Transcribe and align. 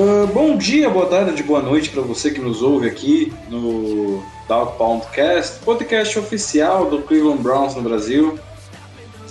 Ah, 0.00 0.30
bom 0.32 0.56
dia, 0.56 0.88
boa 0.88 1.06
tarde, 1.06 1.42
boa 1.42 1.60
noite 1.60 1.90
para 1.90 2.02
você 2.02 2.30
que 2.30 2.40
nos 2.40 2.62
ouve 2.62 2.86
aqui 2.86 3.32
no 3.48 4.22
Dog 4.46 4.78
Poundcast, 4.78 5.58
podcast 5.64 6.16
oficial 6.16 6.88
do 6.88 7.02
Cleveland 7.02 7.42
Browns 7.42 7.74
no 7.74 7.82
Brasil. 7.82 8.38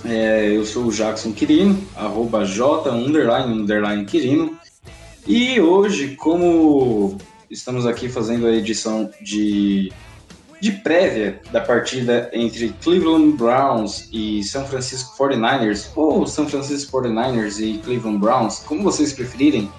É, 0.04 0.46
eu 0.54 0.66
sou 0.66 0.84
o 0.84 0.92
Jackson 0.92 1.32
Quirino, 1.32 1.82
arroba 1.96 2.44
J 2.44 2.90
underline 2.90 3.62
underline 3.62 4.04
Quirino. 4.04 4.58
E 5.26 5.58
hoje, 5.58 6.14
como 6.16 7.16
estamos 7.50 7.86
aqui 7.86 8.06
fazendo 8.06 8.46
a 8.46 8.52
edição 8.52 9.10
de, 9.22 9.90
de 10.60 10.72
prévia 10.72 11.40
da 11.50 11.62
partida 11.62 12.28
entre 12.30 12.74
Cleveland 12.84 13.38
Browns 13.38 14.06
e 14.12 14.44
São 14.44 14.66
Francisco 14.66 15.16
49ers, 15.16 15.88
ou 15.96 16.26
São 16.26 16.46
Francisco 16.46 17.00
49ers 17.00 17.58
e 17.58 17.78
Cleveland 17.78 18.18
Browns, 18.18 18.58
como 18.58 18.82
vocês 18.82 19.14
preferirem, 19.14 19.70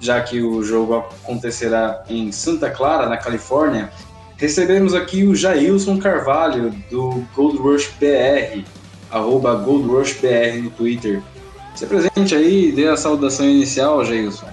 já 0.00 0.20
que 0.20 0.40
o 0.40 0.62
jogo 0.62 0.96
acontecerá 0.96 2.04
em 2.08 2.30
Santa 2.32 2.70
Clara, 2.70 3.08
na 3.08 3.16
Califórnia, 3.16 3.90
recebemos 4.36 4.94
aqui 4.94 5.24
o 5.24 5.34
Jailson 5.34 5.98
Carvalho, 5.98 6.70
do 6.90 7.24
Gold 7.34 7.58
Rush 7.58 7.90
BR, 7.98 8.64
arroba 9.10 9.54
Gold 9.54 9.88
Rush 9.88 10.14
BR 10.14 10.62
no 10.62 10.70
Twitter. 10.70 11.22
Se 11.74 11.86
presente 11.86 12.34
aí, 12.34 12.72
dê 12.72 12.88
a 12.88 12.96
saudação 12.96 13.46
inicial, 13.46 14.04
Jailson. 14.04 14.46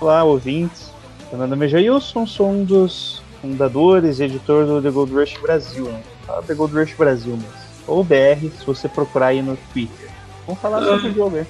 Olá, 0.00 0.24
ouvintes. 0.24 0.90
Meu 1.32 1.46
nome 1.46 1.66
é 1.66 1.68
Jailson, 1.68 2.26
sou 2.26 2.50
um 2.50 2.64
dos 2.64 3.22
fundadores 3.42 4.20
e 4.20 4.24
editor 4.24 4.66
do 4.66 4.80
The 4.80 4.90
Gold 4.90 5.12
Rush 5.12 5.36
Brasil. 5.40 5.84
Né? 5.84 6.02
Fala 6.26 6.42
The 6.42 6.54
Gold 6.54 6.74
Rush 6.74 6.94
Brasil, 6.94 7.36
mas. 7.36 7.66
Ou 7.86 8.02
BR, 8.02 8.50
se 8.58 8.66
você 8.66 8.88
procurar 8.88 9.28
aí 9.28 9.42
no 9.42 9.56
Twitter. 9.72 10.10
Vamos 10.46 10.60
falar 10.60 10.84
sobre 10.84 11.08
o 11.08 11.14
jogo, 11.14 11.36
né? 11.36 11.46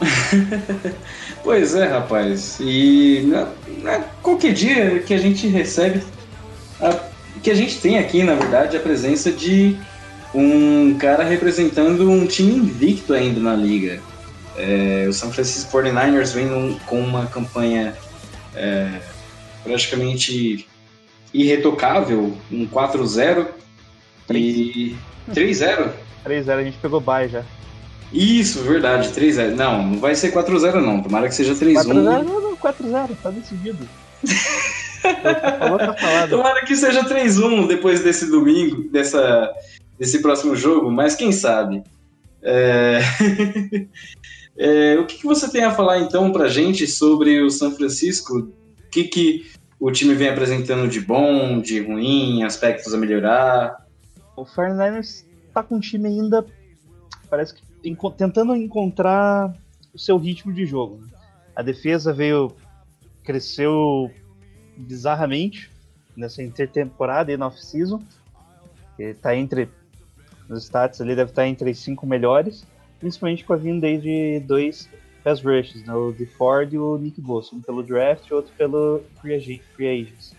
Pois 1.42 1.74
é, 1.74 1.86
rapaz. 1.86 2.58
E 2.60 3.22
na, 3.26 3.48
na- 3.82 4.00
qualquer 4.22 4.52
dia 4.52 4.98
que 5.00 5.14
a 5.14 5.18
gente 5.18 5.46
recebe, 5.46 6.02
a- 6.80 6.98
que 7.42 7.50
a 7.50 7.54
gente 7.54 7.78
tem 7.80 7.98
aqui, 7.98 8.22
na 8.22 8.34
verdade, 8.34 8.76
a 8.76 8.80
presença 8.80 9.30
de 9.30 9.76
um 10.34 10.96
cara 10.98 11.24
representando 11.24 12.10
um 12.10 12.26
time 12.26 12.54
invicto 12.54 13.14
ainda 13.14 13.40
na 13.40 13.54
liga. 13.54 14.00
É, 14.56 15.06
o 15.08 15.12
San 15.12 15.30
Francisco 15.30 15.70
49ers 15.70 16.32
vem 16.34 16.46
num- 16.46 16.78
com 16.80 17.00
uma 17.00 17.26
campanha 17.26 17.94
é, 18.54 19.00
praticamente 19.64 20.66
irretocável, 21.32 22.36
um 22.50 22.66
4-0 22.66 23.46
e 24.30 24.96
3-0. 25.32 25.90
3-0, 26.26 26.50
a 26.58 26.64
gente 26.64 26.78
pegou 26.78 27.00
bye 27.00 27.28
já. 27.28 27.42
Isso, 28.12 28.62
verdade, 28.62 29.08
3-0. 29.10 29.54
Não, 29.54 29.86
não 29.86 29.98
vai 29.98 30.14
ser 30.14 30.32
4-0 30.32 30.80
não, 30.80 31.02
tomara 31.02 31.28
que 31.28 31.34
seja 31.34 31.54
3-1. 31.54 31.84
4-0, 31.84 31.92
não, 31.94 32.40
não, 32.40 32.56
4-0, 32.56 33.16
tá 33.22 33.30
decidido. 33.30 33.86
Falou, 35.58 35.78
tá 35.78 35.94
falado. 35.94 36.30
Tomara 36.30 36.64
que 36.64 36.74
seja 36.76 37.04
3-1 37.04 37.68
depois 37.68 38.02
desse 38.02 38.26
domingo, 38.30 38.88
dessa, 38.90 39.52
desse 39.98 40.20
próximo 40.20 40.56
jogo, 40.56 40.90
mas 40.90 41.14
quem 41.14 41.32
sabe. 41.32 41.82
É, 42.42 43.00
é, 44.58 44.98
o 44.98 45.06
que, 45.06 45.18
que 45.18 45.26
você 45.26 45.48
tem 45.50 45.64
a 45.64 45.74
falar 45.74 46.00
então 46.00 46.32
pra 46.32 46.48
gente 46.48 46.86
sobre 46.86 47.40
o 47.42 47.50
São 47.50 47.70
Francisco? 47.70 48.38
O 48.38 48.90
que, 48.90 49.04
que 49.04 49.46
o 49.78 49.90
time 49.90 50.14
vem 50.14 50.28
apresentando 50.28 50.88
de 50.88 51.00
bom, 51.00 51.60
de 51.60 51.80
ruim, 51.80 52.42
aspectos 52.42 52.92
a 52.92 52.98
melhorar? 52.98 53.86
O 54.36 54.44
49ers 54.44 55.24
tá 55.54 55.62
com 55.62 55.76
um 55.76 55.80
time 55.80 56.08
ainda, 56.08 56.44
parece 57.28 57.54
que 57.54 57.67
tentando 58.16 58.54
encontrar 58.56 59.54
o 59.92 59.98
seu 59.98 60.16
ritmo 60.16 60.52
de 60.52 60.66
jogo. 60.66 60.96
né? 60.96 61.08
A 61.54 61.62
defesa 61.62 62.12
veio, 62.12 62.52
cresceu 63.24 64.10
bizarramente 64.76 65.70
nessa 66.16 66.42
intertemporada 66.42 67.32
e 67.32 67.36
na 67.36 67.46
off-season. 67.46 68.02
Ele 68.98 69.14
Tá 69.14 69.34
entre, 69.36 69.68
nos 70.48 70.64
stats 70.64 71.00
ali, 71.00 71.14
deve 71.14 71.30
estar 71.30 71.46
entre 71.46 71.70
as 71.70 71.78
cinco 71.78 72.06
melhores, 72.06 72.64
principalmente 72.98 73.44
com 73.44 73.52
a 73.52 73.56
vinda 73.56 73.86
aí 73.86 73.98
de 73.98 74.40
dois 74.40 74.88
pass 75.22 75.42
rushes, 75.42 75.84
né? 75.84 75.94
o 75.94 76.12
DeFord 76.12 76.74
e 76.74 76.78
o 76.78 76.96
Nick 76.96 77.20
Bosa, 77.20 77.54
um 77.54 77.60
pelo 77.60 77.82
draft 77.82 78.28
e 78.28 78.34
outro 78.34 78.52
pelo 78.56 79.02
free 79.20 79.34
agents. 79.34 80.34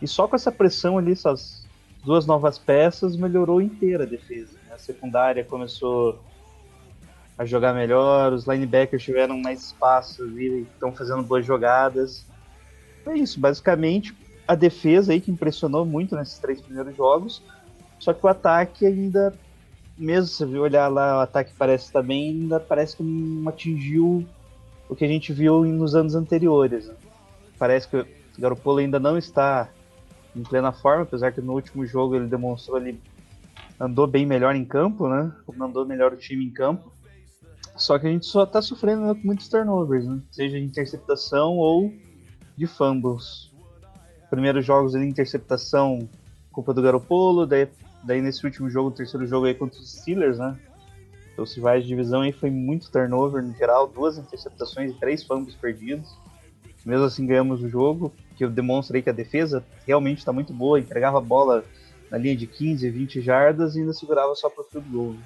E 0.00 0.08
só 0.08 0.26
com 0.26 0.36
essa 0.36 0.50
pressão 0.50 0.96
ali, 0.96 1.12
essas 1.12 1.66
duas 2.04 2.26
novas 2.26 2.58
peças 2.58 3.16
melhorou 3.16 3.60
inteira 3.60 4.04
a 4.04 4.06
defesa. 4.06 4.52
né? 4.66 4.74
A 4.74 4.78
secundária 4.78 5.44
começou 5.44 6.18
a 7.40 7.46
jogar 7.46 7.72
melhor, 7.72 8.34
os 8.34 8.46
linebackers 8.46 9.02
tiveram 9.02 9.38
mais 9.38 9.62
espaço 9.62 10.22
ali, 10.22 10.68
estão 10.74 10.92
fazendo 10.92 11.22
boas 11.22 11.46
jogadas. 11.46 12.26
É 13.06 13.14
isso, 13.14 13.40
basicamente 13.40 14.14
a 14.46 14.54
defesa 14.54 15.12
aí 15.12 15.22
que 15.22 15.30
impressionou 15.30 15.86
muito 15.86 16.14
nesses 16.14 16.38
três 16.38 16.60
primeiros 16.60 16.94
jogos, 16.94 17.42
só 17.98 18.12
que 18.12 18.26
o 18.26 18.28
ataque 18.28 18.84
ainda, 18.84 19.32
mesmo 19.96 20.26
se 20.26 20.44
você 20.44 20.58
olhar 20.58 20.88
lá, 20.88 21.16
o 21.16 21.20
ataque 21.20 21.54
parece 21.56 21.86
estar 21.86 22.02
bem, 22.02 22.28
ainda 22.28 22.60
parece 22.60 22.98
que 22.98 23.02
não 23.02 23.48
atingiu 23.48 24.22
o 24.86 24.94
que 24.94 25.06
a 25.06 25.08
gente 25.08 25.32
viu 25.32 25.64
nos 25.64 25.94
anos 25.94 26.14
anteriores. 26.14 26.88
né? 26.88 26.94
Parece 27.58 27.88
que 27.88 27.96
o 27.96 28.06
Garoppolo 28.38 28.80
ainda 28.80 29.00
não 29.00 29.16
está 29.16 29.70
em 30.36 30.42
plena 30.42 30.72
forma, 30.72 31.04
apesar 31.04 31.32
que 31.32 31.40
no 31.40 31.54
último 31.54 31.86
jogo 31.86 32.16
ele 32.16 32.26
demonstrou 32.26 32.76
ali 32.76 33.00
andou 33.80 34.06
bem 34.06 34.26
melhor 34.26 34.54
em 34.54 34.64
campo, 34.64 35.08
né? 35.08 35.32
Mandou 35.56 35.86
melhor 35.86 36.12
o 36.12 36.16
time 36.18 36.44
em 36.44 36.50
campo. 36.50 36.92
Só 37.80 37.98
que 37.98 38.06
a 38.06 38.10
gente 38.10 38.26
só 38.26 38.44
tá 38.44 38.60
sofrendo 38.60 39.06
né, 39.06 39.14
com 39.14 39.26
muitos 39.26 39.48
turnovers, 39.48 40.06
né? 40.06 40.20
Seja 40.30 40.58
de 40.58 40.64
interceptação 40.64 41.56
ou 41.56 41.90
de 42.54 42.66
fumbles. 42.66 43.50
Primeiros 44.28 44.66
jogos 44.66 44.94
ali, 44.94 45.08
interceptação, 45.08 46.06
culpa 46.52 46.74
do 46.74 46.82
Garoppolo, 46.82 47.46
daí, 47.46 47.66
daí 48.04 48.20
nesse 48.20 48.44
último 48.44 48.68
jogo, 48.68 48.90
terceiro 48.90 49.26
jogo 49.26 49.46
aí 49.46 49.54
contra 49.54 49.80
os 49.80 49.92
Steelers, 49.92 50.38
né? 50.38 50.58
Então, 51.32 51.42
os 51.42 51.54
rivais 51.54 51.82
de 51.82 51.88
divisão 51.88 52.20
aí 52.20 52.32
foi 52.32 52.50
muito 52.50 52.90
turnover 52.90 53.42
no 53.42 53.54
geral, 53.54 53.88
duas 53.88 54.18
interceptações 54.18 54.90
e 54.90 54.94
três 54.94 55.24
fumbles 55.24 55.54
perdidos. 55.54 56.06
Mesmo 56.84 57.06
assim 57.06 57.26
ganhamos 57.26 57.62
o 57.62 57.68
jogo, 57.68 58.12
que 58.36 58.46
demonstra 58.46 58.98
aí 58.98 59.02
que 59.02 59.08
a 59.08 59.14
defesa 59.14 59.64
realmente 59.86 60.18
está 60.18 60.34
muito 60.34 60.52
boa, 60.52 60.78
entregava 60.78 61.16
a 61.16 61.22
bola 61.22 61.64
na 62.10 62.18
linha 62.18 62.36
de 62.36 62.46
15, 62.46 62.90
20 62.90 63.22
jardas 63.22 63.74
e 63.74 63.80
ainda 63.80 63.94
segurava 63.94 64.34
só 64.34 64.50
para 64.50 64.64
o 64.64 64.66
field 64.66 64.88
goal. 64.90 65.12
né? 65.12 65.22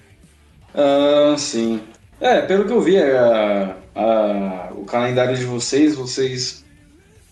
Ah, 0.73 1.37
sim. 1.37 1.83
É, 2.21 2.41
pelo 2.43 2.65
que 2.65 2.73
eu 2.73 2.81
vi, 2.81 2.97
a- 2.99 3.77
a- 3.95 4.73
o 4.75 4.85
calendário 4.85 5.37
de 5.37 5.45
vocês, 5.45 5.95
vocês 5.95 6.65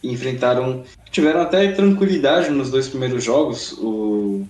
enfrentaram, 0.02 0.82
tiveram 1.10 1.40
até 1.40 1.70
tranquilidade 1.72 2.50
nos 2.50 2.70
dois 2.70 2.88
primeiros 2.88 3.22
jogos. 3.22 3.72
O 3.78 4.46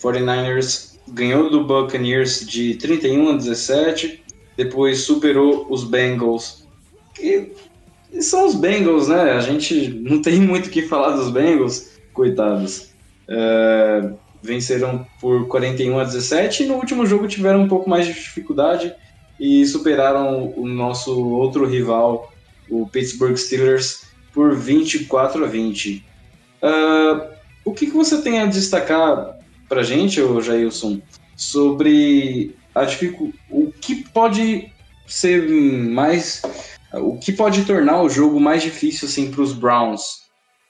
49ers 0.00 0.98
ganhou 1.08 1.48
do 1.50 1.64
Buccaneers 1.64 2.46
de 2.46 2.74
31 2.74 3.30
a 3.30 3.36
17, 3.36 4.22
depois 4.56 5.00
superou 5.00 5.66
os 5.70 5.84
Bengals. 5.84 6.66
E, 7.20 7.48
e 8.12 8.22
são 8.22 8.46
os 8.46 8.54
Bengals, 8.54 9.08
né? 9.08 9.32
A 9.32 9.40
gente 9.40 9.88
não 10.02 10.20
tem 10.20 10.40
muito 10.40 10.66
o 10.66 10.70
que 10.70 10.82
falar 10.82 11.16
dos 11.16 11.30
Bengals, 11.30 11.90
coitados. 12.12 12.88
É, 13.28 14.10
venceram 14.42 15.06
por 15.20 15.46
41 15.48 15.98
a 15.98 16.04
17 16.04 16.62
e 16.62 16.66
no 16.66 16.74
último 16.74 17.04
jogo 17.06 17.28
tiveram 17.28 17.62
um 17.62 17.68
pouco 17.68 17.88
mais 17.90 18.06
de 18.06 18.14
dificuldade 18.14 18.94
e 19.38 19.64
superaram 19.66 20.52
o 20.56 20.66
nosso 20.66 21.28
outro 21.28 21.66
rival, 21.66 22.32
o 22.70 22.86
Pittsburgh 22.86 23.36
Steelers, 23.36 24.04
por 24.32 24.54
24 24.54 25.44
a 25.44 25.48
20. 25.48 26.04
Uh, 26.62 27.38
o 27.64 27.72
que, 27.72 27.86
que 27.86 27.92
você 27.92 28.20
tem 28.20 28.40
a 28.40 28.46
destacar 28.46 29.38
para 29.68 29.82
gente, 29.82 30.20
Jailson, 30.42 31.00
sobre 31.36 32.56
a 32.74 32.82
o 33.50 33.72
que 33.72 34.08
pode 34.10 34.72
ser 35.06 35.48
mais. 35.48 36.42
O 36.94 37.18
que 37.18 37.32
pode 37.32 37.64
tornar 37.64 38.02
o 38.02 38.08
jogo 38.08 38.40
mais 38.40 38.62
difícil 38.62 39.08
assim, 39.08 39.30
para 39.30 39.42
os 39.42 39.52
Browns 39.52 40.28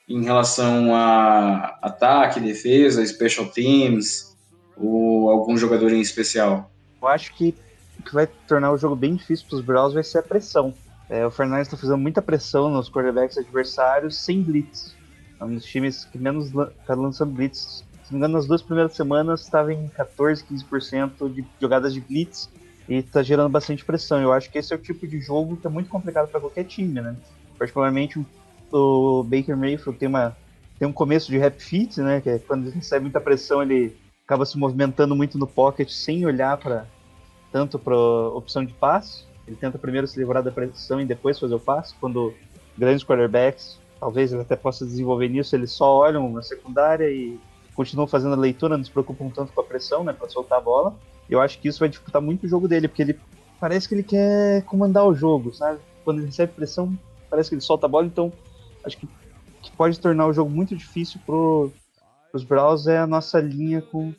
em 0.09 0.25
relação 0.25 0.95
a 0.95 1.79
ataque, 1.83 2.41
defesa, 2.41 3.05
special 3.07 3.47
teams 3.47 4.37
ou 4.77 5.31
algum 5.31 5.57
jogador 5.57 5.93
em 5.93 6.01
especial? 6.01 6.71
Eu 7.01 7.09
acho 7.09 7.35
que 7.35 7.55
o 7.99 8.03
que 8.03 8.15
vai 8.15 8.27
tornar 8.27 8.73
o 8.73 8.79
jogo 8.79 8.95
bem 8.95 9.17
difícil 9.17 9.47
para 9.49 9.57
os 9.57 9.65
Browns 9.65 9.95
vai 9.95 10.05
ser 10.05 10.19
a 10.19 10.23
pressão. 10.23 10.75
É, 11.09 11.27
o 11.27 11.31
Fernandes 11.31 11.69
está 11.69 11.77
fazendo 11.77 11.99
muita 11.99 12.21
pressão 12.21 12.71
nos 12.71 12.91
quarterbacks 12.91 13.39
adversários 13.39 14.17
sem 14.17 14.43
blitz. 14.43 14.95
É 15.41 15.45
um 15.45 15.55
dos 15.55 15.65
times 15.65 16.05
que 16.05 16.19
menos 16.19 16.47
está 16.47 16.95
lançando 16.95 17.33
blitz. 17.33 17.85
Se 18.05 18.13
não 18.13 18.13
me 18.13 18.17
engano, 18.19 18.35
nas 18.35 18.47
duas 18.47 18.63
primeiras 18.63 18.95
semanas 18.95 19.43
estava 19.43 19.73
em 19.73 19.89
14, 19.89 20.45
15% 20.45 21.33
de 21.33 21.45
jogadas 21.61 21.95
de 21.95 22.01
blitz 22.01 22.49
e 22.89 22.97
está 22.97 23.23
gerando 23.23 23.49
bastante 23.49 23.85
pressão. 23.85 24.21
Eu 24.21 24.33
acho 24.33 24.51
que 24.51 24.59
esse 24.59 24.73
é 24.73 24.77
o 24.77 24.81
tipo 24.81 25.07
de 25.07 25.21
jogo 25.21 25.57
que 25.57 25.67
é 25.67 25.71
muito 25.71 25.89
complicado 25.89 26.29
para 26.29 26.41
qualquer 26.41 26.65
time, 26.65 27.01
né? 27.01 27.17
Particularmente 27.59 28.25
o 28.71 29.23
Baker 29.25 29.57
Mayfield 29.57 29.99
tem 29.99 30.09
uma 30.09 30.37
tem 30.79 30.87
um 30.87 30.93
começo 30.93 31.29
de 31.31 31.39
rap 31.39 31.61
fit, 31.61 32.01
né? 32.01 32.21
Que 32.21 32.31
é 32.31 32.39
quando 32.39 32.67
ele 32.67 32.77
recebe 32.77 33.03
muita 33.03 33.21
pressão 33.21 33.63
ele 33.63 33.97
acaba 34.27 34.45
se 34.45 34.59
movimentando 34.59 35.17
muito 35.17 35.39
no 35.39 35.47
pocket 35.47 35.89
sem 35.89 36.25
olhar 36.27 36.57
para 36.59 36.87
tanto 37.53 37.79
para 37.79 37.97
opção 37.97 38.65
de 38.65 38.73
passe. 38.73 39.25
Ele 39.47 39.57
tenta 39.57 39.79
primeiro 39.79 40.07
se 40.07 40.19
livrar 40.19 40.43
da 40.43 40.51
pressão 40.51 41.01
e 41.01 41.05
depois 41.05 41.39
fazer 41.39 41.55
o 41.55 41.61
passe. 41.61 41.95
Quando 42.01 42.35
grandes 42.77 43.05
quarterbacks, 43.05 43.79
talvez 43.99 44.33
ele 44.33 44.43
até 44.43 44.57
possa 44.57 44.85
desenvolver 44.85 45.29
nisso, 45.29 45.57
eles 45.57 45.73
só 45.73 45.97
olham 45.97 46.31
na 46.31 46.43
secundária 46.43 47.11
e 47.11 47.39
continuam 47.75 48.07
fazendo 48.07 48.35
a 48.35 48.37
leitura, 48.37 48.77
não 48.77 48.85
se 48.85 48.91
preocupam 48.91 49.31
tanto 49.31 49.53
com 49.53 49.61
a 49.61 49.65
pressão, 49.65 50.05
né, 50.05 50.13
para 50.13 50.29
soltar 50.29 50.59
a 50.59 50.61
bola. 50.61 50.95
Eu 51.31 51.41
acho 51.41 51.59
que 51.61 51.69
isso 51.69 51.81
vai 51.81 51.89
dificultar 51.89 52.21
muito 52.21 52.45
o 52.45 52.49
jogo 52.49 52.69
dele, 52.69 52.89
porque 52.89 53.03
ele 53.03 53.19
parece 53.61 53.89
que 53.89 53.95
ele 53.95 54.03
quer 54.03 54.63
comandar 54.65 55.07
o 55.07 55.15
jogo, 55.15 55.53
sabe? 55.55 55.79
Quando 56.05 56.19
ele 56.19 56.27
recebe 56.27 56.53
pressão, 56.53 56.97
parece 57.31 57.49
que 57.49 57.55
ele 57.55 57.63
solta 57.63 57.87
a 57.87 57.89
bola, 57.89 58.07
então 58.07 58.33
acho 58.85 58.97
que 58.97 59.09
que 59.63 59.73
pode 59.73 59.99
tornar 59.99 60.27
o 60.27 60.33
jogo 60.33 60.51
muito 60.51 60.77
difícil 60.77 61.21
pro 61.25 61.71
os 62.33 62.45
Browns 62.45 62.87
é 62.87 62.99
a 62.99 63.07
nossa 63.07 63.41
linha 63.41 63.81
com 63.81 64.13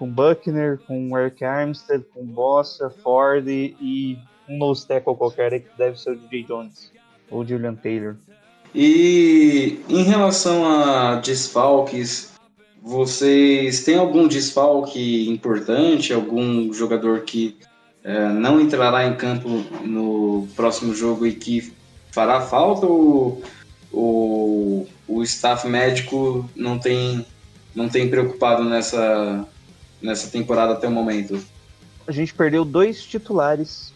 com 0.00 0.10
Buckner, 0.10 0.78
com 0.86 1.16
Eric 1.16 1.44
Armstead, 1.44 2.02
com 2.14 2.24
Bossa, 2.24 2.88
Ford 3.02 3.46
e 3.46 4.18
um 4.48 4.56
nose 4.56 4.86
tackle 4.86 5.14
qualquer 5.14 5.60
que 5.60 5.68
deve 5.76 6.00
ser 6.00 6.12
o 6.12 6.16
DJ 6.16 6.44
Jones 6.44 6.90
ou 7.30 7.46
Julian 7.46 7.74
Taylor. 7.74 8.16
E 8.74 9.78
em 9.90 10.02
relação 10.02 10.64
a 10.64 11.16
desfalques, 11.16 12.32
vocês 12.82 13.84
têm 13.84 13.98
algum 13.98 14.26
desfalque 14.26 15.28
importante, 15.28 16.14
algum 16.14 16.72
jogador 16.72 17.20
que 17.20 17.58
é, 18.02 18.30
não 18.30 18.58
entrará 18.58 19.06
em 19.06 19.14
campo 19.16 19.48
no 19.84 20.48
próximo 20.56 20.94
jogo 20.94 21.26
e 21.26 21.34
que 21.34 21.74
fará 22.10 22.40
falta 22.40 22.86
ou, 22.86 23.42
ou 23.92 24.88
o 25.06 25.22
staff 25.22 25.68
médico 25.68 26.48
não 26.56 26.78
tem 26.78 27.26
não 27.74 27.88
tem 27.88 28.08
preocupado 28.08 28.64
nessa 28.64 29.46
nessa 30.02 30.30
temporada 30.30 30.72
até 30.72 30.88
o 30.88 30.90
momento? 30.90 31.42
A 32.06 32.12
gente 32.12 32.34
perdeu 32.34 32.64
dois 32.64 33.04
titulares 33.04 33.92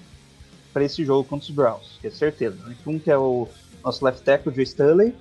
para 0.73 0.85
esse 0.85 1.05
jogo 1.05 1.25
contra 1.29 1.49
os 1.49 1.55
Browns, 1.55 1.99
que 2.01 2.07
é 2.07 2.11
certeza. 2.11 2.57
Né? 2.67 2.75
Um 2.87 2.99
que 2.99 3.11
é 3.11 3.17
o 3.17 3.49
nosso 3.83 4.05
left 4.05 4.23
tackle, 4.23 4.55
Joe 4.55 4.65
Stanley, 4.65 5.15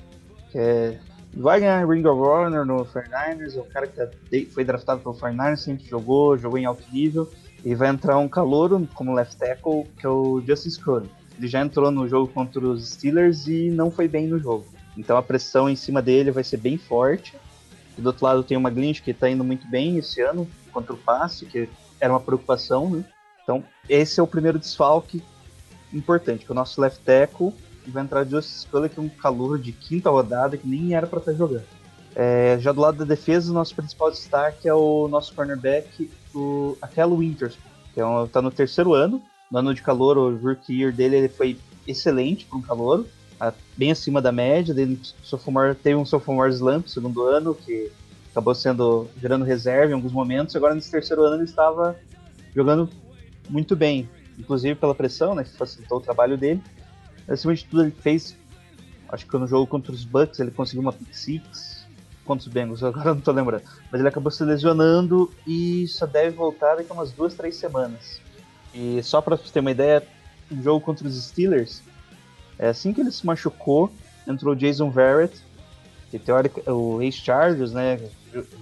que 0.51 0.57
é, 0.57 0.97
vai 1.33 1.59
ganhar 1.59 1.87
Ring 1.87 2.05
of 2.05 2.19
Honor 2.19 2.65
no 2.65 2.85
49ers, 2.85 3.55
é 3.55 3.59
o 3.59 3.65
cara 3.65 3.87
que 3.87 3.95
tá 3.95 4.07
foi 4.51 4.63
draftado 4.63 5.01
pelo 5.01 5.15
49ers, 5.15 5.57
sempre 5.57 5.85
jogou, 5.85 6.37
jogou 6.37 6.57
em 6.57 6.65
alto 6.65 6.83
nível, 6.91 7.29
e 7.63 7.75
vai 7.75 7.89
entrar 7.89 8.17
um 8.17 8.27
calouro 8.27 8.87
como 8.93 9.13
left 9.13 9.37
tackle, 9.37 9.85
que 9.97 10.05
é 10.05 10.09
o 10.09 10.41
Justice 10.45 10.79
Cole. 10.79 11.09
Ele 11.37 11.47
já 11.47 11.61
entrou 11.61 11.89
no 11.91 12.07
jogo 12.07 12.31
contra 12.31 12.59
os 12.59 12.89
Steelers 12.89 13.47
e 13.47 13.69
não 13.69 13.89
foi 13.89 14.07
bem 14.07 14.27
no 14.27 14.39
jogo. 14.39 14.65
Então 14.97 15.17
a 15.17 15.23
pressão 15.23 15.69
em 15.69 15.75
cima 15.75 16.01
dele 16.01 16.31
vai 16.31 16.43
ser 16.43 16.57
bem 16.57 16.77
forte. 16.77 17.35
E 17.97 18.01
do 18.01 18.07
outro 18.07 18.25
lado 18.25 18.43
tem 18.43 18.57
uma 18.57 18.69
Glynch 18.69 19.01
que 19.01 19.11
está 19.11 19.29
indo 19.29 19.43
muito 19.43 19.67
bem 19.67 19.97
esse 19.97 20.21
ano, 20.21 20.47
contra 20.73 20.93
o 20.93 20.97
passe, 20.97 21.45
que 21.45 21.69
era 21.99 22.11
uma 22.11 22.19
preocupação, 22.19 22.89
né? 22.89 23.05
Então, 23.43 23.63
esse 23.87 24.19
é 24.19 24.23
o 24.23 24.27
primeiro 24.27 24.57
desfalque 24.57 25.21
importante, 25.93 26.45
que 26.45 26.51
o 26.51 26.55
nosso 26.55 26.81
left 26.81 27.03
tackle 27.03 27.53
vai 27.87 28.03
entrar 28.03 28.23
de 28.23 28.41
Scully, 28.41 28.89
que 28.89 28.99
é 28.99 29.03
um 29.03 29.09
calor 29.09 29.59
de 29.59 29.71
quinta 29.71 30.09
rodada, 30.09 30.57
que 30.57 30.67
nem 30.67 30.95
era 30.95 31.05
para 31.05 31.19
estar 31.19 31.33
jogando. 31.33 31.65
É, 32.15 32.57
já 32.59 32.71
do 32.71 32.79
lado 32.79 32.97
da 32.99 33.05
defesa, 33.05 33.51
o 33.51 33.53
nosso 33.53 33.75
principal 33.75 34.11
destaque 34.11 34.67
é 34.67 34.73
o 34.73 35.07
nosso 35.07 35.33
cornerback, 35.33 36.09
o 36.33 36.77
Aquelo 36.81 37.17
Winters, 37.17 37.57
que 37.93 37.99
é 37.99 38.05
um, 38.05 38.27
tá 38.27 38.41
no 38.41 38.51
terceiro 38.51 38.93
ano, 38.93 39.21
no 39.51 39.59
ano 39.59 39.73
de 39.73 39.81
calor, 39.81 40.17
o 40.17 40.35
rookie 40.37 40.79
year 40.79 40.93
dele 40.93 41.17
ele 41.17 41.29
foi 41.29 41.57
excelente 41.87 42.45
para 42.45 42.57
um 42.57 42.61
calor, 42.61 43.05
bem 43.75 43.91
acima 43.91 44.21
da 44.21 44.31
média, 44.31 44.73
dele 44.73 44.99
sophomore, 45.21 45.75
teve 45.75 45.95
um 45.95 46.05
sophomore 46.05 46.53
slump 46.53 46.87
segundo 46.87 47.23
ano, 47.23 47.53
que 47.53 47.91
acabou 48.33 48.55
sendo 48.55 49.07
gerando 49.21 49.45
reserva 49.45 49.91
em 49.91 49.93
alguns 49.93 50.11
momentos. 50.11 50.55
Agora 50.55 50.73
nesse 50.73 50.89
terceiro 50.89 51.23
ano 51.23 51.35
ele 51.35 51.43
estava 51.43 51.95
jogando 52.53 52.89
muito 53.47 53.75
bem, 53.75 54.09
inclusive 54.37 54.73
pela 54.75 54.95
pressão, 54.95 55.35
né, 55.35 55.43
que 55.43 55.51
facilitou 55.51 55.99
o 55.99 56.01
trabalho 56.01 56.35
dele. 56.35 56.61
Acima 57.27 57.53
de 57.53 57.63
tudo 57.63 57.83
ele 57.83 57.91
fez, 57.91 58.35
acho 59.07 59.27
que 59.27 59.37
no 59.37 59.47
jogo 59.47 59.67
contra 59.67 59.91
os 59.91 60.03
Bucks 60.03 60.39
ele 60.39 60.49
conseguiu 60.49 60.81
uma 60.81 60.91
pick 60.91 61.13
six 61.13 61.85
contra 62.25 62.47
os 62.47 62.53
Bengals, 62.53 62.81
agora 62.83 63.11
não 63.11 63.19
estou 63.19 63.33
lembrando. 63.33 63.63
Mas 63.91 64.01
ele 64.01 64.09
acabou 64.09 64.31
se 64.31 64.43
lesionando 64.43 65.31
e 65.45 65.87
só 65.87 66.07
deve 66.07 66.31
voltar 66.31 66.75
daqui 66.75 66.91
a 66.91 66.93
umas 66.95 67.11
duas, 67.11 67.35
três 67.35 67.55
semanas. 67.55 68.19
E 68.73 69.01
só 69.03 69.21
para 69.21 69.37
você 69.37 69.53
ter 69.53 69.59
uma 69.59 69.71
ideia, 69.71 70.01
no 70.49 70.63
jogo 70.63 70.83
contra 70.83 71.07
os 71.07 71.23
Steelers, 71.23 71.83
é 72.57 72.67
assim 72.67 72.91
que 72.93 73.01
ele 73.01 73.11
se 73.11 73.25
machucou, 73.25 73.91
entrou 74.27 74.53
o 74.53 74.55
Jason 74.55 74.89
Verrett, 74.89 75.39
que 76.09 76.17
teórica, 76.19 76.71
o 76.71 77.01
ex-Chargers, 77.01 77.71
né? 77.71 77.99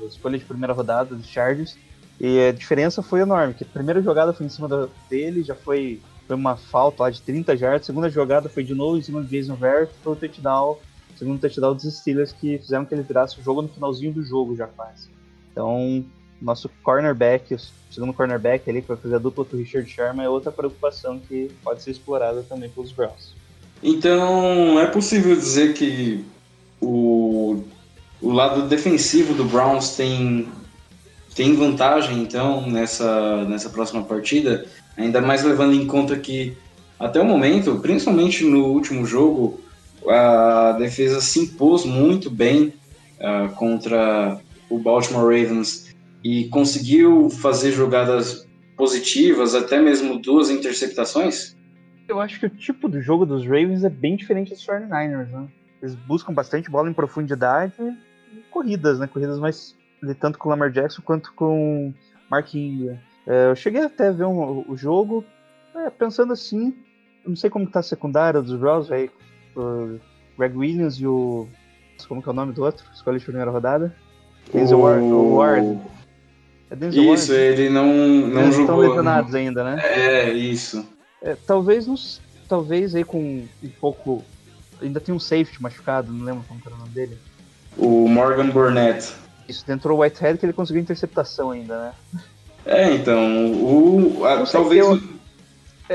Escolha 0.08 0.38
de 0.38 0.46
primeira 0.46 0.74
rodada 0.74 1.16
dos 1.16 1.28
Chargers. 1.28 1.78
E 2.20 2.48
a 2.48 2.52
diferença 2.52 3.02
foi 3.02 3.22
enorme, 3.22 3.56
que 3.56 3.64
a 3.64 3.68
primeira 3.68 4.02
jogada 4.02 4.32
foi 4.32 4.46
em 4.46 4.50
cima 4.50 4.90
dele, 5.10 5.42
já 5.42 5.56
foi, 5.56 6.00
foi 6.28 6.36
uma 6.36 6.56
falta 6.56 7.02
lá 7.02 7.10
de 7.10 7.20
30 7.20 7.58
jardas, 7.58 7.82
a 7.82 7.86
segunda 7.86 8.12
jogada 8.12 8.48
foi 8.48 8.64
de 8.64 8.76
novo 8.76 8.98
em 8.98 9.02
cima 9.02 9.22
do 9.22 9.28
Jason 9.28 9.56
Verrett, 9.56 9.92
foi 10.04 10.14
o 10.14 10.16
touchdown, 10.16 10.78
segundo 11.18 11.42
touchdown 11.42 11.74
dos 11.74 11.92
Steelers 11.92 12.32
que 12.32 12.60
fizeram 12.60 12.86
que 12.86 12.94
ele 12.94 13.02
virasse 13.02 13.40
o 13.40 13.44
jogo 13.44 13.64
no 13.64 13.70
finalzinho 13.70 14.14
do 14.14 14.24
jogo 14.24 14.56
já 14.56 14.68
quase. 14.68 15.10
Então, 15.52 16.06
nosso 16.40 16.70
cornerback, 16.84 17.56
o 17.56 17.60
segundo 17.92 18.14
cornerback 18.14 18.70
ali, 18.70 18.84
que 18.84 18.88
vai 18.88 18.98
fazer 18.98 19.16
a 19.16 19.20
dupla 19.20 19.44
com 19.44 19.56
o 19.56 19.60
Richard 19.60 19.90
Sherman, 19.90 20.26
é 20.26 20.30
outra 20.30 20.52
preocupação 20.52 21.20
que 21.20 21.52
pode 21.64 21.82
ser 21.82 21.90
explorada 21.90 22.44
também 22.44 22.70
pelos 22.70 22.92
Browns. 22.92 23.34
Então, 23.82 24.80
é 24.80 24.86
possível 24.86 25.36
dizer 25.36 25.74
que 25.74 26.24
o, 26.80 27.64
o 28.22 28.32
lado 28.32 28.68
defensivo 28.68 29.34
do 29.34 29.46
Browns 29.46 29.96
tem, 29.96 30.48
tem 31.36 31.56
vantagem, 31.56 32.22
então, 32.22 32.70
nessa, 32.70 33.46
nessa 33.46 33.70
próxima 33.70 34.04
partida, 34.04 34.66
ainda 34.98 35.22
mais 35.22 35.44
levando 35.44 35.74
em 35.74 35.86
conta 35.88 36.18
que, 36.18 36.58
até 37.00 37.20
o 37.20 37.26
momento, 37.26 37.80
principalmente 37.80 38.44
no 38.44 38.66
último 38.66 39.06
jogo, 39.06 39.60
a 40.08 40.74
defesa 40.74 41.22
se 41.22 41.40
impôs 41.40 41.86
muito 41.86 42.30
bem 42.30 42.74
uh, 43.20 43.50
contra 43.56 44.40
o 44.70 44.78
Baltimore 44.78 45.24
Ravens 45.24 45.96
e 46.24 46.46
conseguiu 46.46 47.30
fazer 47.30 47.72
jogadas 47.72 48.48
positivas, 48.78 49.56
até 49.56 49.80
mesmo 49.82 50.20
duas 50.20 50.50
interceptações 50.50 51.56
eu 52.12 52.20
acho 52.20 52.40
que 52.40 52.46
o 52.46 52.50
tipo 52.50 52.88
do 52.88 53.02
jogo 53.02 53.26
dos 53.26 53.44
Ravens 53.46 53.84
é 53.84 53.90
bem 53.90 54.16
diferente 54.16 54.50
dos 54.50 54.66
49ers, 54.66 55.30
né? 55.30 55.48
Eles 55.82 55.96
buscam 55.96 56.34
bastante 56.34 56.70
bola 56.70 56.90
em 56.90 56.94
profundidade 56.94 57.74
corridas, 58.50 59.00
né? 59.00 59.08
Corridas 59.08 59.40
mais 59.40 59.76
tanto 60.20 60.40
com 60.40 60.50
o 60.50 60.50
Lamar 60.50 60.72
Jackson 60.72 61.02
quanto 61.02 61.32
com 61.34 61.94
Mark 62.30 62.54
Ingram. 62.56 62.98
É, 63.28 63.50
eu 63.50 63.56
cheguei 63.56 63.82
até 63.82 64.08
a 64.08 64.12
ver 64.12 64.26
um, 64.26 64.66
o 64.68 64.76
jogo, 64.76 65.24
é, 65.76 65.90
pensando 65.90 66.34
assim, 66.34 66.74
não 67.26 67.36
sei 67.36 67.50
como 67.50 67.68
tá 67.68 67.80
a 67.80 67.84
secundária 67.84 68.42
dos 68.42 68.56
Browns, 68.56 68.92
aí, 68.92 69.10
o 69.56 70.00
Greg 70.38 70.58
Williams 70.58 70.96
e 70.96 71.06
o. 71.06 71.48
Como 72.08 72.22
que 72.22 72.28
é 72.28 72.32
o 72.32 72.36
nome 72.36 72.52
do 72.52 72.64
outro? 72.64 72.84
Escolha 72.94 73.20
de 73.20 73.26
primeira 73.26 73.52
rodada? 73.52 73.96
Denzel 74.52 74.80
o... 74.80 74.82
Ward. 74.82 75.04
O 75.04 75.36
Ward. 75.36 75.80
É 76.72 76.76
Denzel 76.76 77.14
isso, 77.14 77.32
Ward. 77.32 77.44
ele 77.44 77.70
não, 77.70 77.86
não 77.86 78.42
Eles 78.42 78.56
jogou. 78.56 78.62
estão 78.62 78.78
lesionados 78.78 79.36
ainda, 79.36 79.64
né? 79.64 79.82
É, 79.84 80.34
isso. 80.34 80.84
É, 81.22 81.36
talvez 81.36 81.86
nos, 81.86 82.20
talvez 82.50 82.96
aí 82.96 83.04
com 83.04 83.46
um 83.64 83.70
pouco. 83.80 84.24
Ainda 84.82 85.00
tem 85.00 85.14
um 85.14 85.20
safety 85.20 85.62
machucado, 85.62 86.12
não 86.12 86.26
lembro 86.26 86.44
como 86.48 86.60
era 86.66 86.74
o 86.74 86.80
nome 86.80 86.90
dele. 86.90 87.16
O 87.78 88.08
Morgan 88.08 88.50
Burnett. 88.50 89.14
Isso, 89.48 89.70
entrou 89.72 89.98
o 89.98 90.02
Whitehead 90.02 90.38
que 90.40 90.46
ele 90.46 90.54
conseguiu 90.54 90.82
interceptação 90.82 91.52
ainda, 91.52 91.78
né? 91.78 91.94
É, 92.66 92.94
então, 92.94 93.52
o. 93.54 94.24
A, 94.26 94.46
talvez. 94.46 94.86
Eu, 94.86 95.02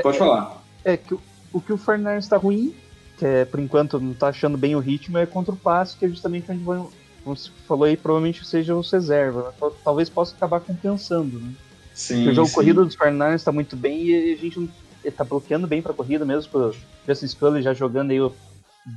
Pode 0.03 0.17
falar. 0.17 0.61
É 0.83 0.95
que 0.97 1.13
o, 1.13 1.21
o 1.53 1.61
que 1.61 1.73
o 1.73 1.77
Fernandes 1.77 2.25
está 2.25 2.37
ruim, 2.37 2.75
que 3.17 3.25
é, 3.25 3.45
por 3.45 3.59
enquanto 3.59 3.99
não 3.99 4.13
tá 4.13 4.27
achando 4.27 4.57
bem 4.57 4.75
o 4.75 4.79
ritmo, 4.79 5.17
é 5.17 5.25
contra 5.25 5.53
o 5.53 5.57
passe, 5.57 5.97
que 5.97 6.05
é 6.05 6.09
justamente 6.09 6.51
onde 6.51 6.63
vão, 6.63 6.89
como 7.23 7.35
você 7.35 7.49
falou 7.67 7.85
aí, 7.85 7.97
provavelmente 7.97 8.45
seja 8.45 8.75
os 8.75 8.91
reserva. 8.91 9.43
né? 9.43 9.49
Tal- 9.59 9.71
Talvez 9.83 10.09
possa 10.09 10.35
acabar 10.35 10.59
compensando, 10.59 11.39
né? 11.39 11.51
Sim. 11.93 12.15
Porque 12.17 12.29
o 12.29 12.35
jogo 12.35 12.47
sim. 12.49 12.53
corrido 12.55 12.85
dos 12.85 12.95
Fernandes 12.95 13.41
está 13.41 13.51
muito 13.51 13.75
bem 13.75 14.03
e 14.05 14.33
a 14.33 14.37
gente 14.37 14.59
não, 14.59 14.69
ele 15.03 15.15
tá 15.15 15.23
bloqueando 15.23 15.65
bem 15.65 15.81
pra 15.81 15.93
corrida 15.93 16.23
mesmo, 16.25 16.51
com 16.51 16.59
o 16.59 16.75
Justin 17.07 17.27
Scully 17.27 17.61
já 17.63 17.73
jogando 17.73 18.11
aí 18.11 18.21
o- 18.21 18.31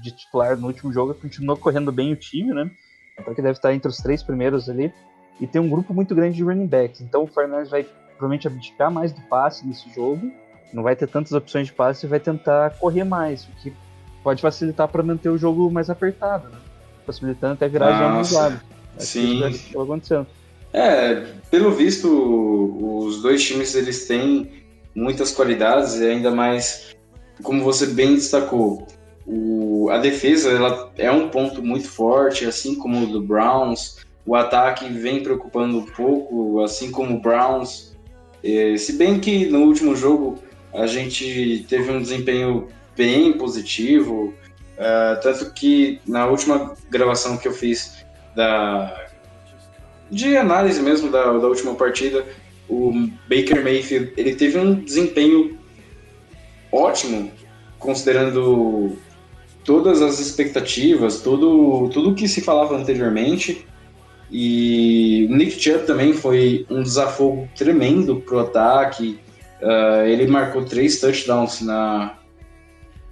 de 0.03 0.13
titular 0.13 0.57
no 0.57 0.69
último 0.69 0.93
jogo, 0.93 1.15
continuou 1.15 1.57
correndo 1.57 1.91
bem 1.91 2.13
o 2.13 2.17
time, 2.17 2.53
né? 2.55 2.71
Então 3.19 3.35
que 3.35 3.43
deve 3.43 3.59
estar 3.59 3.75
entre 3.75 3.91
os 3.91 3.99
três 3.99 4.23
primeiros 4.23 4.69
ali. 4.69 4.93
E 5.41 5.47
tem 5.47 5.61
um 5.61 5.69
grupo 5.69 5.93
muito 5.95 6.15
grande 6.15 6.37
de 6.37 6.43
running 6.43 6.67
backs. 6.67 7.01
Então 7.01 7.25
o 7.25 7.27
Fernandes 7.27 7.71
vai 7.71 7.85
provavelmente 8.11 8.47
abdicar 8.47 8.91
mais 8.91 9.13
do 9.13 9.21
passe 9.23 9.67
nesse 9.67 9.93
jogo. 9.95 10.31
Não 10.73 10.83
vai 10.83 10.95
ter 10.95 11.09
tantas 11.09 11.33
opções 11.33 11.67
de 11.67 11.73
passe 11.73 12.07
e 12.07 12.09
vai 12.09 12.21
tentar 12.21 12.71
correr 12.79 13.05
mais, 13.05 13.45
o 13.45 13.51
que 13.63 13.73
pode 14.23 14.41
facilitar 14.41 14.87
para 14.87 15.03
manter 15.03 15.31
o 15.31 15.39
jogo 15.39 15.71
mais 15.71 15.91
apertado, 15.91 16.49
né? 16.49 16.59
Possibilitando 17.05 17.55
até 17.55 17.69
virar 17.69 17.99
jogos 17.99 18.29
sim. 18.29 18.35
lados. 18.35 18.61
Sim. 18.99 19.41
Que 19.41 19.49
isso 19.49 19.73
vai 19.73 19.83
acontecendo. 19.83 20.27
É, 20.73 21.27
pelo 21.51 21.73
visto, 21.73 22.07
os 23.07 23.23
dois 23.23 23.43
times 23.43 23.75
eles 23.75 24.07
têm 24.07 24.63
muitas 24.95 25.33
qualidades 25.33 25.99
e 25.99 26.07
ainda 26.07 26.31
mais, 26.31 26.95
como 27.43 27.65
você 27.65 27.87
bem 27.87 28.15
destacou, 28.15 28.87
o, 29.33 29.89
a 29.91 29.99
defesa 29.99 30.51
ela 30.51 30.91
é 30.99 31.11
um 31.11 31.29
ponto 31.29 31.63
muito 31.63 31.89
forte, 31.89 32.45
assim 32.45 32.75
como 32.75 33.05
o 33.05 33.07
do 33.07 33.23
Browns. 33.23 33.99
O 34.27 34.35
ataque 34.35 34.89
vem 34.89 35.23
preocupando 35.23 35.79
um 35.79 35.87
pouco, 35.87 36.61
assim 36.63 36.91
como 36.91 37.15
o 37.15 37.21
Browns. 37.21 37.97
Eh, 38.43 38.77
se 38.77 38.95
bem 38.95 39.21
que 39.21 39.47
no 39.47 39.61
último 39.61 39.95
jogo 39.95 40.39
a 40.75 40.87
gente 40.87 41.65
teve 41.69 41.93
um 41.93 42.03
desempenho 42.03 42.69
bem 42.97 43.33
positivo, 43.35 44.35
eh, 44.77 45.21
tanto 45.23 45.53
que 45.53 46.01
na 46.09 46.27
última 46.27 46.75
gravação 46.91 47.37
que 47.37 47.47
eu 47.47 47.53
fiz 47.53 48.05
da 48.35 49.07
de 50.11 50.37
análise 50.37 50.83
mesmo 50.83 51.09
da, 51.09 51.23
da 51.39 51.47
última 51.47 51.77
partida, 51.77 52.27
o 52.69 52.93
Baker 53.29 53.63
Mayfield 53.63 54.13
ele 54.17 54.35
teve 54.35 54.59
um 54.59 54.75
desempenho 54.75 55.57
ótimo, 56.73 57.31
considerando 57.79 58.99
todas 59.65 60.03
as 60.03 60.19
expectativas, 60.21 61.21
tudo 61.21 61.89
tudo 61.91 62.15
que 62.15 62.27
se 62.29 62.41
falava 62.41 62.77
anteriormente. 62.77 63.67
E 64.33 65.27
Nick 65.31 65.61
Chubb 65.61 65.87
também 65.87 66.13
foi 66.13 66.65
um 66.71 66.83
desafogo 66.83 67.49
tremendo 67.57 68.17
pro 68.21 68.39
ataque. 68.39 69.19
Ah, 69.63 70.05
ele 70.07 70.27
marcou 70.27 70.65
três 70.65 71.01
touchdowns 71.01 71.61
na, 71.61 72.17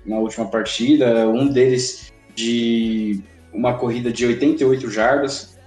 na 0.07 0.17
última 0.19 0.47
partida, 0.47 1.29
um 1.29 1.49
deles 1.49 2.13
de 2.35 3.21
uma 3.53 3.75
corrida 3.75 4.13
de 4.13 4.27
88 4.27 4.91
jardas. 4.91 5.59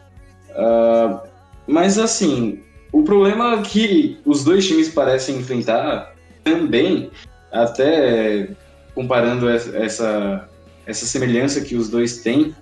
Ah, 0.56 1.22
mas 1.68 1.98
assim, 2.00 2.62
o 2.92 3.04
problema 3.04 3.62
que 3.62 4.18
os 4.26 4.44
dois 4.44 4.66
times 4.68 4.90
parecem 4.90 5.38
enfrentar 5.38 6.16
também, 6.44 7.12
até 7.52 8.50
comparando 8.96 9.50
essa- 9.50 10.50
essa, 10.86 11.06
semelhança 11.06 11.62
que 11.62 11.76
os 11.76 11.90
dois 11.90 12.18
têm, 12.18 12.56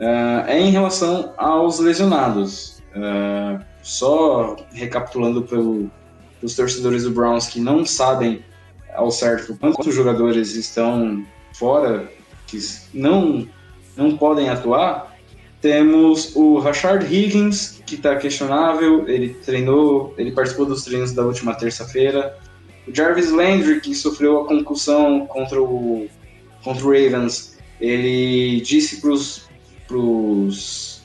ah, 0.00 0.44
é 0.48 0.60
em 0.60 0.70
relação 0.70 1.32
aos 1.36 1.78
lesionados. 1.78 2.82
Ah, 2.94 3.60
só 3.82 4.56
recapitulando 4.72 5.42
para 5.42 5.58
os 5.58 6.54
torcedores 6.54 7.02
do 7.02 7.10
Browns 7.10 7.48
que 7.48 7.60
não 7.60 7.84
sabem 7.84 8.44
ao 8.94 9.10
certo 9.10 9.56
quantos 9.56 9.94
jogadores 9.94 10.54
estão 10.54 11.24
fora, 11.52 12.08
que 12.46 12.58
não, 12.92 13.48
não 13.96 14.16
podem 14.16 14.48
atuar, 14.48 15.12
temos 15.62 16.34
o 16.34 16.58
Rashard 16.58 17.06
Higgins, 17.06 17.80
que 17.86 17.94
está 17.94 18.16
questionável, 18.16 19.08
ele 19.08 19.34
treinou, 19.34 20.12
ele 20.18 20.32
participou 20.32 20.66
dos 20.66 20.82
treinos 20.82 21.12
da 21.12 21.22
última 21.22 21.54
terça-feira. 21.54 22.36
O 22.86 22.92
Jarvis 22.92 23.30
Landry, 23.30 23.80
que 23.80 23.94
sofreu 23.94 24.40
a 24.40 24.48
concussão 24.48 25.24
contra 25.26 25.62
o, 25.62 26.08
contra 26.64 26.84
o 26.84 26.88
Ravens, 26.88 27.51
ele 27.82 28.60
disse 28.60 29.00
para 29.00 29.10
os 29.10 31.02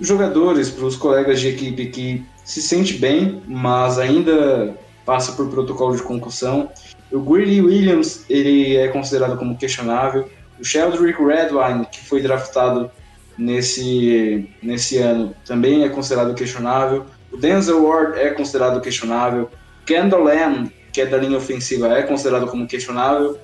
jogadores, 0.00 0.70
para 0.70 0.86
os 0.86 0.96
colegas 0.96 1.38
de 1.38 1.48
equipe 1.48 1.86
que 1.86 2.24
se 2.42 2.62
sente 2.62 2.94
bem, 2.94 3.42
mas 3.46 3.98
ainda 3.98 4.74
passa 5.04 5.32
por 5.32 5.48
protocolo 5.48 5.94
de 5.94 6.02
concussão. 6.02 6.70
O 7.12 7.20
Greedy 7.20 7.60
Williams, 7.60 8.24
ele 8.30 8.76
é 8.76 8.88
considerado 8.88 9.36
como 9.38 9.56
questionável. 9.58 10.28
O 10.58 10.64
Sheldrick 10.64 11.22
Redwine, 11.22 11.84
que 11.86 12.02
foi 12.02 12.22
draftado 12.22 12.90
nesse, 13.36 14.48
nesse 14.62 14.96
ano, 14.96 15.36
também 15.44 15.84
é 15.84 15.90
considerado 15.90 16.34
questionável. 16.34 17.04
O 17.30 17.36
Denzel 17.36 17.84
Ward 17.84 18.18
é 18.18 18.30
considerado 18.30 18.80
questionável. 18.80 19.50
Kendall 19.84 20.24
Lamb, 20.24 20.72
que 20.90 21.02
é 21.02 21.06
da 21.06 21.18
linha 21.18 21.36
ofensiva, 21.36 21.88
é 21.88 22.02
considerado 22.02 22.46
como 22.46 22.66
questionável. 22.66 23.38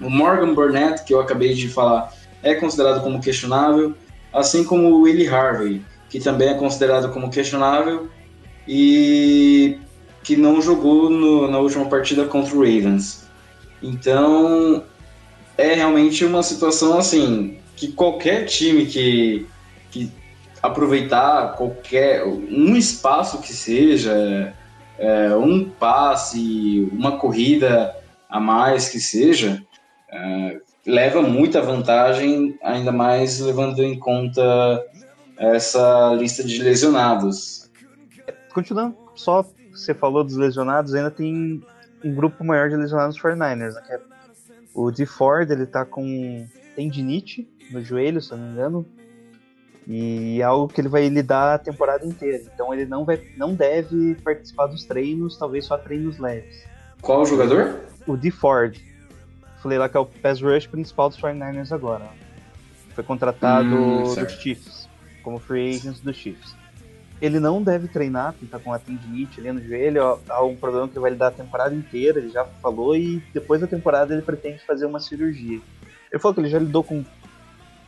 O 0.00 0.08
Morgan 0.08 0.54
Burnett, 0.54 1.04
que 1.04 1.12
eu 1.12 1.20
acabei 1.20 1.54
de 1.54 1.68
falar, 1.68 2.12
é 2.42 2.54
considerado 2.54 3.02
como 3.02 3.20
questionável. 3.20 3.94
Assim 4.32 4.64
como 4.64 4.88
o 4.88 5.02
Willie 5.02 5.28
Harvey, 5.28 5.82
que 6.08 6.20
também 6.20 6.48
é 6.48 6.54
considerado 6.54 7.12
como 7.12 7.30
questionável 7.30 8.08
e 8.66 9.78
que 10.22 10.36
não 10.36 10.60
jogou 10.60 11.10
no- 11.10 11.50
na 11.50 11.58
última 11.58 11.86
partida 11.86 12.24
contra 12.26 12.54
o 12.54 12.60
Ravens. 12.60 13.26
Então, 13.82 14.84
é 15.56 15.74
realmente 15.74 16.24
uma 16.24 16.42
situação 16.42 16.98
assim 16.98 17.58
que 17.76 17.88
qualquer 17.92 18.44
time 18.44 18.86
que, 18.86 19.46
que 19.90 20.10
aproveitar 20.62 21.54
qualquer 21.56 22.24
um 22.24 22.76
espaço 22.76 23.40
que 23.40 23.52
seja, 23.52 24.54
é, 24.98 25.34
um 25.34 25.68
passe, 25.68 26.88
uma 26.92 27.12
corrida 27.12 27.94
a 28.28 28.38
mais 28.38 28.88
que 28.88 29.00
seja, 29.00 29.62
é, 30.12 30.60
leva 30.86 31.22
muita 31.22 31.60
vantagem, 31.60 32.58
ainda 32.62 32.92
mais 32.92 33.40
levando 33.40 33.82
em 33.82 33.98
conta 33.98 34.84
essa 35.36 36.12
lista 36.14 36.44
de 36.44 36.62
lesionados. 36.62 37.70
Continuando, 38.52 38.96
só 39.14 39.44
você 39.72 39.94
falou 39.94 40.24
dos 40.24 40.36
lesionados, 40.36 40.94
ainda 40.94 41.10
tem 41.10 41.62
um 42.04 42.14
grupo 42.14 42.44
maior 42.44 42.68
de 42.68 42.76
lesionados 42.76 43.18
49ers, 43.18 43.74
né? 43.74 43.82
É 43.90 44.00
o 44.74 44.90
D 44.90 45.06
Ford, 45.06 45.50
ele 45.50 45.66
tá 45.66 45.84
com 45.84 46.46
tendinite 46.76 47.48
no 47.70 47.82
joelho, 47.82 48.20
se 48.20 48.32
eu 48.32 48.38
não 48.38 48.46
me 48.46 48.52
engano. 48.52 48.86
E 49.86 50.40
é 50.40 50.44
algo 50.44 50.72
que 50.72 50.80
ele 50.80 50.88
vai 50.88 51.08
lidar 51.08 51.54
a 51.54 51.58
temporada 51.58 52.06
inteira. 52.06 52.42
Então 52.54 52.72
ele 52.72 52.86
não, 52.86 53.04
vai, 53.04 53.20
não 53.36 53.54
deve 53.54 54.14
participar 54.22 54.66
dos 54.66 54.84
treinos, 54.84 55.36
talvez 55.36 55.64
só 55.64 55.76
treinos 55.76 56.18
leves. 56.18 56.64
Qual 57.02 57.22
o 57.22 57.24
jogador? 57.24 57.80
O 58.06 58.16
D 58.16 58.30
Ford, 58.30 58.78
falei 59.62 59.78
lá 59.78 59.88
que 59.88 59.96
é 59.96 60.00
o 60.00 60.06
pass 60.06 60.40
rush 60.40 60.66
principal 60.66 61.08
dos 61.08 61.18
49ers 61.18 61.72
agora. 61.72 62.08
Foi 62.94 63.04
contratado 63.04 63.74
Hum, 63.74 64.02
dos. 64.02 64.32
Chiefs, 64.32 64.88
como 65.22 65.38
free 65.38 65.70
agents 65.76 66.00
dos 66.00 66.16
Chiefs. 66.16 66.54
Ele 67.20 67.38
não 67.38 67.62
deve 67.62 67.86
treinar, 67.86 68.32
porque 68.32 68.46
tá 68.46 68.58
com 68.58 68.72
a 68.72 68.78
tendinite 68.78 69.40
ali 69.40 69.52
no 69.52 69.62
joelho, 69.62 70.18
há 70.28 70.42
um 70.42 70.56
problema 70.56 70.88
que 70.88 70.98
vai 70.98 71.10
lhe 71.10 71.16
dar 71.16 71.28
a 71.28 71.30
temporada 71.30 71.74
inteira, 71.74 72.18
ele 72.18 72.30
já 72.30 72.46
falou, 72.62 72.96
e 72.96 73.22
depois 73.34 73.60
da 73.60 73.66
temporada 73.66 74.14
ele 74.14 74.22
pretende 74.22 74.64
fazer 74.64 74.86
uma 74.86 74.98
cirurgia. 74.98 75.60
Ele 76.10 76.20
falou 76.20 76.34
que 76.34 76.40
ele 76.40 76.48
já 76.48 76.58
lidou 76.58 76.82
com 76.82 77.04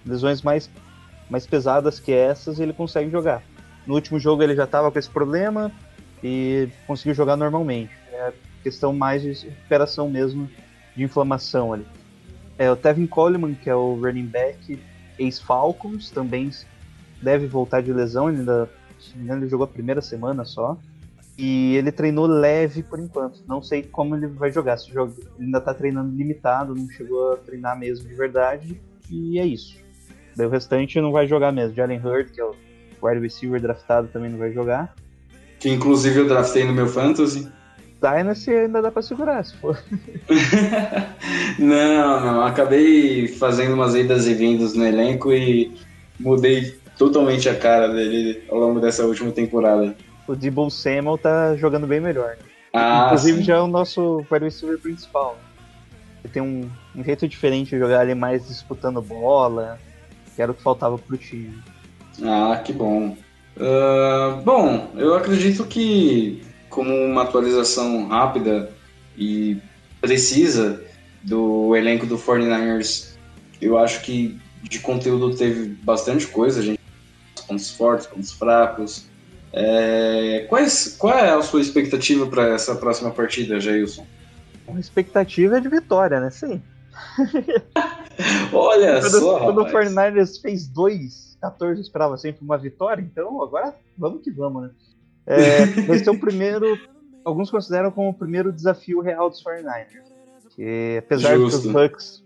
lesões 0.04 0.42
mais, 0.42 0.70
mais 1.30 1.46
pesadas 1.46 1.98
que 1.98 2.12
essas 2.12 2.58
e 2.58 2.62
ele 2.62 2.74
consegue 2.74 3.10
jogar. 3.10 3.42
No 3.86 3.94
último 3.94 4.18
jogo 4.18 4.42
ele 4.42 4.54
já 4.54 4.64
estava 4.64 4.90
com 4.92 4.98
esse 4.98 5.08
problema 5.08 5.72
e 6.22 6.68
conseguiu 6.86 7.14
jogar 7.14 7.36
normalmente. 7.36 7.90
É 8.12 8.32
questão 8.62 8.92
mais 8.92 9.22
de 9.22 9.32
recuperação 9.32 10.08
mesmo 10.10 10.48
de 10.96 11.02
inflamação 11.02 11.72
ali. 11.72 11.86
É, 12.58 12.70
o 12.70 12.76
Tevin 12.76 13.06
Coleman, 13.06 13.54
que 13.54 13.68
é 13.68 13.74
o 13.74 13.94
running 13.94 14.26
back 14.26 14.78
ex-Falcons, 15.18 16.10
também 16.10 16.50
deve 17.20 17.46
voltar 17.46 17.82
de 17.82 17.92
lesão, 17.92 18.28
ele 18.28 18.38
ainda, 18.38 18.68
ele 19.16 19.48
jogou 19.48 19.64
a 19.64 19.68
primeira 19.68 20.00
semana 20.00 20.44
só. 20.44 20.76
E 21.38 21.76
ele 21.76 21.90
treinou 21.90 22.26
leve 22.26 22.82
por 22.82 23.00
enquanto. 23.00 23.42
Não 23.48 23.62
sei 23.62 23.82
como 23.82 24.14
ele 24.14 24.26
vai 24.26 24.52
jogar. 24.52 24.76
Se 24.76 24.92
joga, 24.92 25.14
ele 25.36 25.46
ainda 25.46 25.60
tá 25.60 25.72
treinando 25.72 26.14
limitado, 26.14 26.74
não 26.74 26.88
chegou 26.90 27.32
a 27.32 27.36
treinar 27.38 27.78
mesmo 27.78 28.06
de 28.06 28.14
verdade. 28.14 28.80
E 29.10 29.38
é 29.38 29.46
isso. 29.46 29.78
Daí 30.36 30.46
o 30.46 30.50
restante 30.50 31.00
não 31.00 31.10
vai 31.10 31.26
jogar 31.26 31.50
mesmo. 31.50 31.74
Jalen 31.74 32.00
Hurd, 32.04 32.32
que 32.32 32.40
é 32.40 32.44
o 32.44 32.54
wide 33.02 33.20
receiver 33.20 33.60
draftado, 33.60 34.08
também 34.08 34.30
não 34.30 34.38
vai 34.38 34.52
jogar. 34.52 34.94
Que 35.58 35.70
inclusive 35.70 36.20
eu 36.20 36.28
draftei 36.28 36.64
no 36.64 36.72
meu 36.72 36.86
fantasy. 36.86 37.50
Dynasty 38.02 38.50
ainda 38.50 38.82
dá 38.82 38.90
pra 38.90 39.00
segurar, 39.02 39.44
se 39.44 39.56
for. 39.56 39.78
não, 41.58 42.20
não. 42.20 42.42
Acabei 42.42 43.28
fazendo 43.28 43.74
umas 43.74 43.94
idas 43.94 44.26
e 44.26 44.34
vindas 44.34 44.74
no 44.74 44.84
elenco 44.84 45.32
e 45.32 45.72
mudei 46.18 46.78
totalmente 46.98 47.48
a 47.48 47.54
cara 47.54 47.88
dele 47.88 48.42
ao 48.50 48.58
longo 48.58 48.80
dessa 48.80 49.04
última 49.04 49.30
temporada. 49.30 49.94
O 50.26 50.34
Debo 50.34 50.70
Samuel 50.70 51.18
tá 51.18 51.56
jogando 51.56 51.86
bem 51.86 52.00
melhor. 52.00 52.30
Né? 52.30 52.44
Ah, 52.74 53.04
Inclusive 53.06 53.38
sim. 53.38 53.44
já 53.44 53.56
é 53.56 53.60
o 53.60 53.66
nosso 53.66 54.24
wide 54.30 54.44
receiver 54.44 54.78
principal. 54.78 55.36
né? 55.36 55.48
Ele 56.24 56.32
tem 56.32 56.42
um, 56.42 56.70
um 56.94 57.04
jeito 57.04 57.26
diferente 57.26 57.70
de 57.70 57.78
jogar 57.78 58.00
ali 58.00 58.14
mais 58.14 58.46
disputando 58.46 59.00
bola, 59.02 59.78
que 60.34 60.40
era 60.42 60.52
o 60.52 60.54
que 60.54 60.62
faltava 60.62 60.96
pro 60.98 61.16
time. 61.16 61.58
Ah, 62.24 62.60
que 62.64 62.72
bom. 62.72 63.16
Ah, 63.60 64.40
bom, 64.44 64.90
eu 64.96 65.14
acredito 65.14 65.64
que 65.66 66.42
como 66.72 66.92
uma 66.92 67.22
atualização 67.22 68.08
rápida 68.08 68.72
e 69.16 69.58
precisa 70.00 70.82
do 71.22 71.76
elenco 71.76 72.06
do 72.06 72.18
49ers, 72.18 73.14
eu 73.60 73.78
acho 73.78 74.02
que 74.02 74.40
de 74.62 74.80
conteúdo 74.80 75.36
teve 75.36 75.68
bastante 75.82 76.26
coisa, 76.26 76.62
gente. 76.62 76.80
Pontos 77.46 77.70
fortes, 77.70 78.06
pontos 78.06 78.32
fracos. 78.32 79.06
É, 79.52 80.46
quais, 80.48 80.96
qual 80.98 81.16
é 81.16 81.30
a 81.30 81.42
sua 81.42 81.60
expectativa 81.60 82.26
para 82.26 82.54
essa 82.54 82.74
próxima 82.74 83.10
partida, 83.10 83.60
Jailson? 83.60 84.06
A 84.66 84.80
expectativa 84.80 85.58
é 85.58 85.60
de 85.60 85.68
vitória, 85.68 86.20
né? 86.20 86.30
Sim. 86.30 86.62
Olha 88.52 89.00
Quando, 89.00 89.20
só, 89.20 89.38
quando 89.40 89.58
o 89.58 89.64
rapaz. 89.64 89.92
49ers 89.92 90.40
fez 90.40 90.66
dois, 90.66 91.36
14 91.40 91.80
esperava 91.80 92.16
sempre 92.16 92.42
uma 92.42 92.56
vitória, 92.56 93.02
então 93.02 93.42
agora 93.42 93.74
vamos 93.98 94.22
que 94.22 94.30
vamos, 94.30 94.62
né? 94.62 94.70
É, 95.26 95.64
vai 95.86 95.98
ser 95.98 96.10
o 96.10 96.18
primeiro, 96.18 96.78
alguns 97.24 97.50
consideram 97.50 97.90
como 97.90 98.10
o 98.10 98.14
primeiro 98.14 98.52
desafio 98.52 99.00
real 99.00 99.30
dos 99.30 99.42
49ers. 99.42 100.12
Que 100.54 100.96
apesar 100.98 101.38
dos 101.38 101.52
Justo. 101.52 101.72
Bucks, 101.72 102.22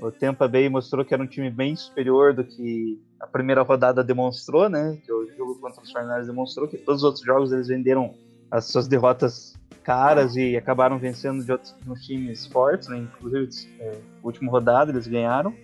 o 0.00 0.10
Tampa 0.10 0.48
Bay 0.48 0.68
mostrou 0.68 1.04
que 1.04 1.14
era 1.14 1.22
um 1.22 1.26
time 1.26 1.50
bem 1.50 1.74
superior 1.76 2.32
do 2.32 2.44
que 2.44 3.00
a 3.20 3.26
primeira 3.26 3.62
rodada 3.62 4.02
demonstrou, 4.02 4.68
né? 4.68 4.98
Que 5.04 5.12
o 5.12 5.28
jogo 5.36 5.56
contra 5.56 5.82
os 5.82 5.92
49ers 5.92 6.26
demonstrou 6.26 6.68
que 6.68 6.76
todos 6.76 7.02
os 7.02 7.04
outros 7.04 7.24
jogos 7.24 7.52
eles 7.52 7.68
venderam 7.68 8.14
as 8.50 8.66
suas 8.66 8.88
derrotas 8.88 9.56
caras 9.82 10.36
e 10.36 10.56
acabaram 10.56 10.98
vencendo 10.98 11.42
de 11.42 11.50
outros 11.50 11.74
de 11.80 12.06
times 12.06 12.46
fortes, 12.46 12.88
né? 12.88 12.98
Inclusive, 12.98 13.48
é, 13.80 13.98
última 14.22 14.50
rodada 14.50 14.90
eles 14.90 15.06
ganharam. 15.06 15.54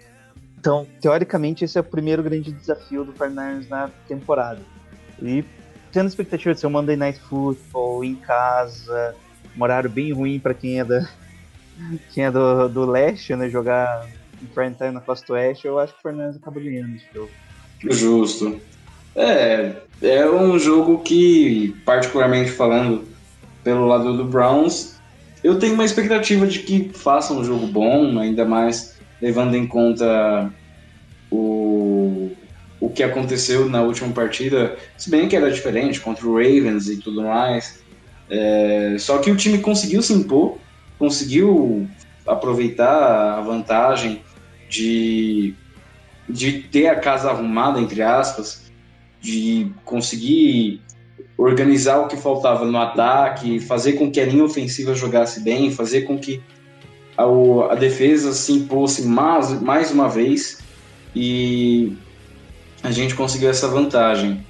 Então, 0.58 0.86
teoricamente, 1.00 1.64
esse 1.64 1.76
é 1.76 1.80
o 1.80 1.84
primeiro 1.84 2.22
grande 2.22 2.50
desafio 2.50 3.04
do 3.04 3.12
49ers 3.12 3.68
na 3.68 3.90
temporada. 4.08 4.60
E 5.20 5.44
tendo 5.94 6.08
expectativa 6.08 6.52
de 6.52 6.60
ser 6.60 6.66
um 6.66 6.70
Monday 6.70 6.96
Night 6.96 7.20
Football 7.20 8.02
em 8.02 8.16
casa, 8.16 9.14
um 9.56 9.62
horário 9.62 9.88
bem 9.88 10.12
ruim 10.12 10.40
para 10.40 10.52
quem 10.52 10.80
é 10.80 10.84
da 10.84 11.08
quem 12.12 12.24
é 12.24 12.30
do, 12.32 12.68
do 12.68 12.84
leste, 12.84 13.34
né? 13.36 13.48
Jogar 13.48 14.04
em 14.42 14.46
prime 14.46 14.74
time 14.74 14.90
na 14.90 15.00
costa 15.00 15.32
oeste, 15.32 15.68
eu 15.68 15.78
acho 15.78 15.94
que 15.94 16.06
o 16.06 16.12
49ers 16.12 16.36
acaba 16.36 16.60
ganhando 16.60 16.96
esse 16.96 17.06
jogo. 17.14 17.30
Justo. 17.88 18.60
É, 19.14 19.76
é 20.02 20.28
um 20.28 20.58
jogo 20.58 20.98
que, 20.98 21.76
particularmente 21.84 22.50
falando 22.50 23.04
pelo 23.62 23.86
lado 23.86 24.16
do 24.16 24.24
Browns, 24.24 24.96
eu 25.44 25.60
tenho 25.60 25.74
uma 25.74 25.84
expectativa 25.84 26.44
de 26.46 26.58
que 26.60 26.90
faça 26.92 27.32
um 27.32 27.44
jogo 27.44 27.68
bom, 27.68 28.18
ainda 28.18 28.44
mais 28.44 28.96
levando 29.22 29.54
em 29.54 29.66
conta 29.66 30.52
que 32.94 33.02
aconteceu 33.02 33.68
na 33.68 33.82
última 33.82 34.10
partida, 34.12 34.76
se 34.96 35.10
bem 35.10 35.28
que 35.28 35.36
era 35.36 35.50
diferente 35.50 36.00
contra 36.00 36.26
o 36.26 36.36
Ravens 36.36 36.88
e 36.88 36.96
tudo 36.96 37.22
mais. 37.22 37.82
É, 38.30 38.96
só 38.98 39.18
que 39.18 39.30
o 39.30 39.36
time 39.36 39.58
conseguiu 39.58 40.02
se 40.02 40.12
impor, 40.12 40.58
conseguiu 40.98 41.86
aproveitar 42.26 43.38
a 43.38 43.40
vantagem 43.40 44.22
de, 44.68 45.54
de 46.28 46.52
ter 46.52 46.86
a 46.86 46.96
casa 46.96 47.30
arrumada, 47.30 47.80
entre 47.80 48.00
aspas, 48.00 48.70
de 49.20 49.70
conseguir 49.84 50.80
organizar 51.36 51.98
o 51.98 52.08
que 52.08 52.16
faltava 52.16 52.64
no 52.64 52.78
ataque, 52.78 53.60
fazer 53.60 53.94
com 53.94 54.10
que 54.10 54.20
a 54.20 54.26
linha 54.26 54.44
ofensiva 54.44 54.94
jogasse 54.94 55.40
bem, 55.40 55.70
fazer 55.70 56.02
com 56.02 56.18
que 56.18 56.40
a, 57.16 57.24
a 57.72 57.74
defesa 57.74 58.32
se 58.32 58.52
impôsse 58.52 59.06
mais, 59.06 59.60
mais 59.60 59.90
uma 59.90 60.08
vez 60.08 60.58
e 61.14 61.96
a 62.84 62.90
gente 62.90 63.14
conseguiu 63.14 63.50
essa 63.50 63.66
vantagem. 63.66 64.44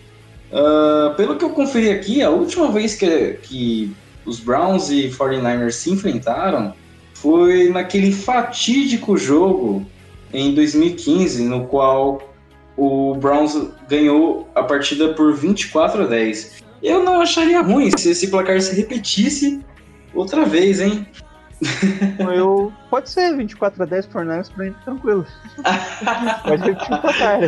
Ah, 0.53 1.15
pelo 1.17 1.37
que 1.37 1.45
eu 1.45 1.51
conferi 1.51 1.91
aqui, 1.91 2.23
a 2.23 2.29
última 2.31 2.71
vez 2.71 2.95
que, 2.95 3.39
que 3.43 3.97
os 4.27 4.41
Browns 4.41 4.91
e 4.91 5.09
49ers 5.09 5.73
se 5.73 5.91
enfrentaram 5.91 6.75
foi 7.15 7.71
naquele 7.71 8.13
fatídico 8.13 9.17
jogo 9.17 9.87
em 10.33 10.53
2015, 10.53 11.45
no 11.45 11.67
qual 11.67 12.35
o 12.77 13.15
Browns 13.15 13.57
ganhou 13.89 14.49
a 14.55 14.63
partida 14.65 15.15
por 15.15 15.35
24 15.35 16.03
a 16.03 16.07
10. 16.07 16.65
Eu 16.83 17.03
não 17.03 17.21
acharia 17.21 17.61
ruim 17.63 17.91
se 17.97 18.11
esse 18.11 18.29
placar 18.29 18.61
se 18.61 18.75
repetisse 18.75 19.61
outra 20.13 20.45
vez, 20.45 20.81
hein? 20.81 21.07
Eu, 22.19 22.73
pode 22.91 23.09
ser 23.09 23.35
24 23.37 23.83
a 23.83 23.87
10 23.87 24.07
por 24.07 24.25
Niners 24.25 24.51
pra 24.51 24.65
mim, 24.65 24.75
tranquilo. 24.85 25.27
Pode 26.43 26.63
repetir 26.63 26.95
o 26.95 27.01
placar. 27.01 27.41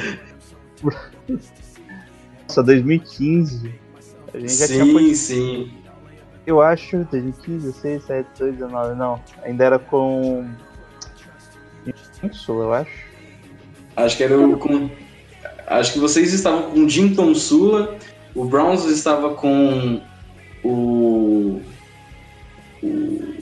Nossa, 0.82 2.62
2015. 2.62 3.74
A 4.32 4.38
gente 4.38 4.54
já 4.54 4.66
tinha 4.66 4.84
sim, 4.84 5.14
sim. 5.14 5.72
Eu 6.46 6.60
acho, 6.60 6.98
2015, 7.10 7.66
16, 7.66 8.02
17, 8.06 8.28
18, 8.34 8.54
19, 8.56 8.94
não. 8.94 9.20
Ainda 9.42 9.64
era 9.64 9.78
com. 9.78 10.48
Isso, 12.22 12.52
eu 12.52 12.72
acho. 12.72 13.06
Acho 13.96 14.16
que 14.16 14.24
era 14.24 14.38
o. 14.38 14.56
Com... 14.58 14.90
Acho 15.66 15.94
que 15.94 15.98
vocês 15.98 16.32
estavam 16.32 16.70
com 16.70 16.84
o 16.84 16.88
Jim 16.88 17.14
Tom 17.14 17.34
Sula, 17.34 17.96
o 18.34 18.44
Browns 18.44 18.84
estava 18.84 19.34
com 19.34 20.00
o. 20.62 21.60
O 22.82 23.36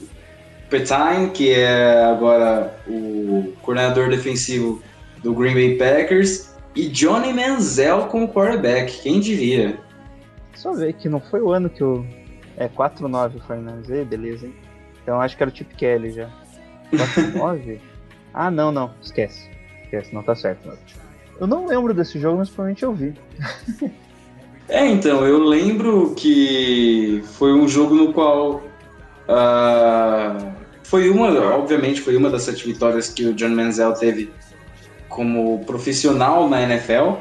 Petine, 0.69 1.29
que 1.31 1.51
é 1.51 2.05
agora 2.05 2.75
o 2.87 3.53
coordenador 3.61 4.09
defensivo 4.09 4.81
do 5.21 5.33
Green 5.33 5.53
Bay 5.53 5.77
Packers, 5.77 6.54
e 6.75 6.87
Johnny 6.89 7.33
Manziel 7.33 8.07
como 8.07 8.27
quarterback. 8.27 9.01
Quem 9.01 9.19
diria? 9.19 9.79
Só 10.55 10.73
ver 10.73 10.93
que 10.93 11.07
não 11.07 11.19
foi 11.19 11.41
o 11.41 11.51
ano 11.51 11.69
que 11.69 11.83
o. 11.83 12.05
É 12.57 12.69
4-9 12.69 13.35
o 13.35 13.39
Fernandes, 13.41 13.89
Ei, 13.89 14.05
beleza, 14.05 14.45
hein? 14.45 14.55
Então 15.03 15.19
acho 15.19 15.35
que 15.35 15.43
era 15.43 15.51
o 15.51 15.55
Chip 15.55 15.75
Kelly 15.75 16.11
já. 16.11 16.29
4-9? 16.91 17.79
ah, 18.33 18.49
não, 18.49 18.71
não, 18.71 18.91
esquece. 19.01 19.49
Esquece, 19.83 20.13
não 20.13 20.23
tá 20.23 20.35
certo. 20.35 20.67
Não. 20.67 20.77
Eu 21.39 21.47
não 21.47 21.65
lembro 21.65 21.93
desse 21.93 22.17
jogo, 22.19 22.37
mas 22.37 22.49
provavelmente 22.49 22.83
eu 22.83 22.93
vi. 22.93 23.13
É, 24.67 24.83
então, 24.87 25.23
eu 25.23 25.43
lembro 25.43 26.15
que 26.15 27.21
foi 27.33 27.53
um 27.53 27.67
jogo 27.67 27.93
no 27.93 28.11
qual 28.11 28.63
ah, 29.27 30.53
foi 30.83 31.09
uma, 31.09 31.29
obviamente, 31.55 32.01
foi 32.01 32.15
uma 32.15 32.31
das 32.31 32.43
sete 32.43 32.65
vitórias 32.65 33.09
que 33.09 33.25
o 33.25 33.33
John 33.33 33.49
Manziel 33.49 33.93
teve 33.93 34.31
como 35.15 35.63
profissional 35.65 36.49
na 36.49 36.61
NFL 36.61 37.13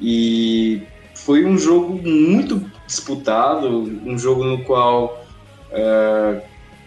e 0.00 0.82
foi 1.14 1.44
um 1.44 1.58
jogo 1.58 2.00
muito 2.08 2.70
disputado, 2.86 3.82
um 4.06 4.16
jogo 4.16 4.44
no 4.44 4.64
qual 4.64 5.26
ah, 5.72 6.40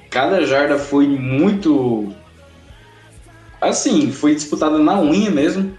cada 0.09 0.45
jarda 0.45 0.79
foi 0.79 1.07
muito 1.07 2.13
assim, 3.61 4.11
foi 4.11 4.33
disputada 4.33 4.77
na 4.77 4.99
unha 5.01 5.29
mesmo 5.29 5.77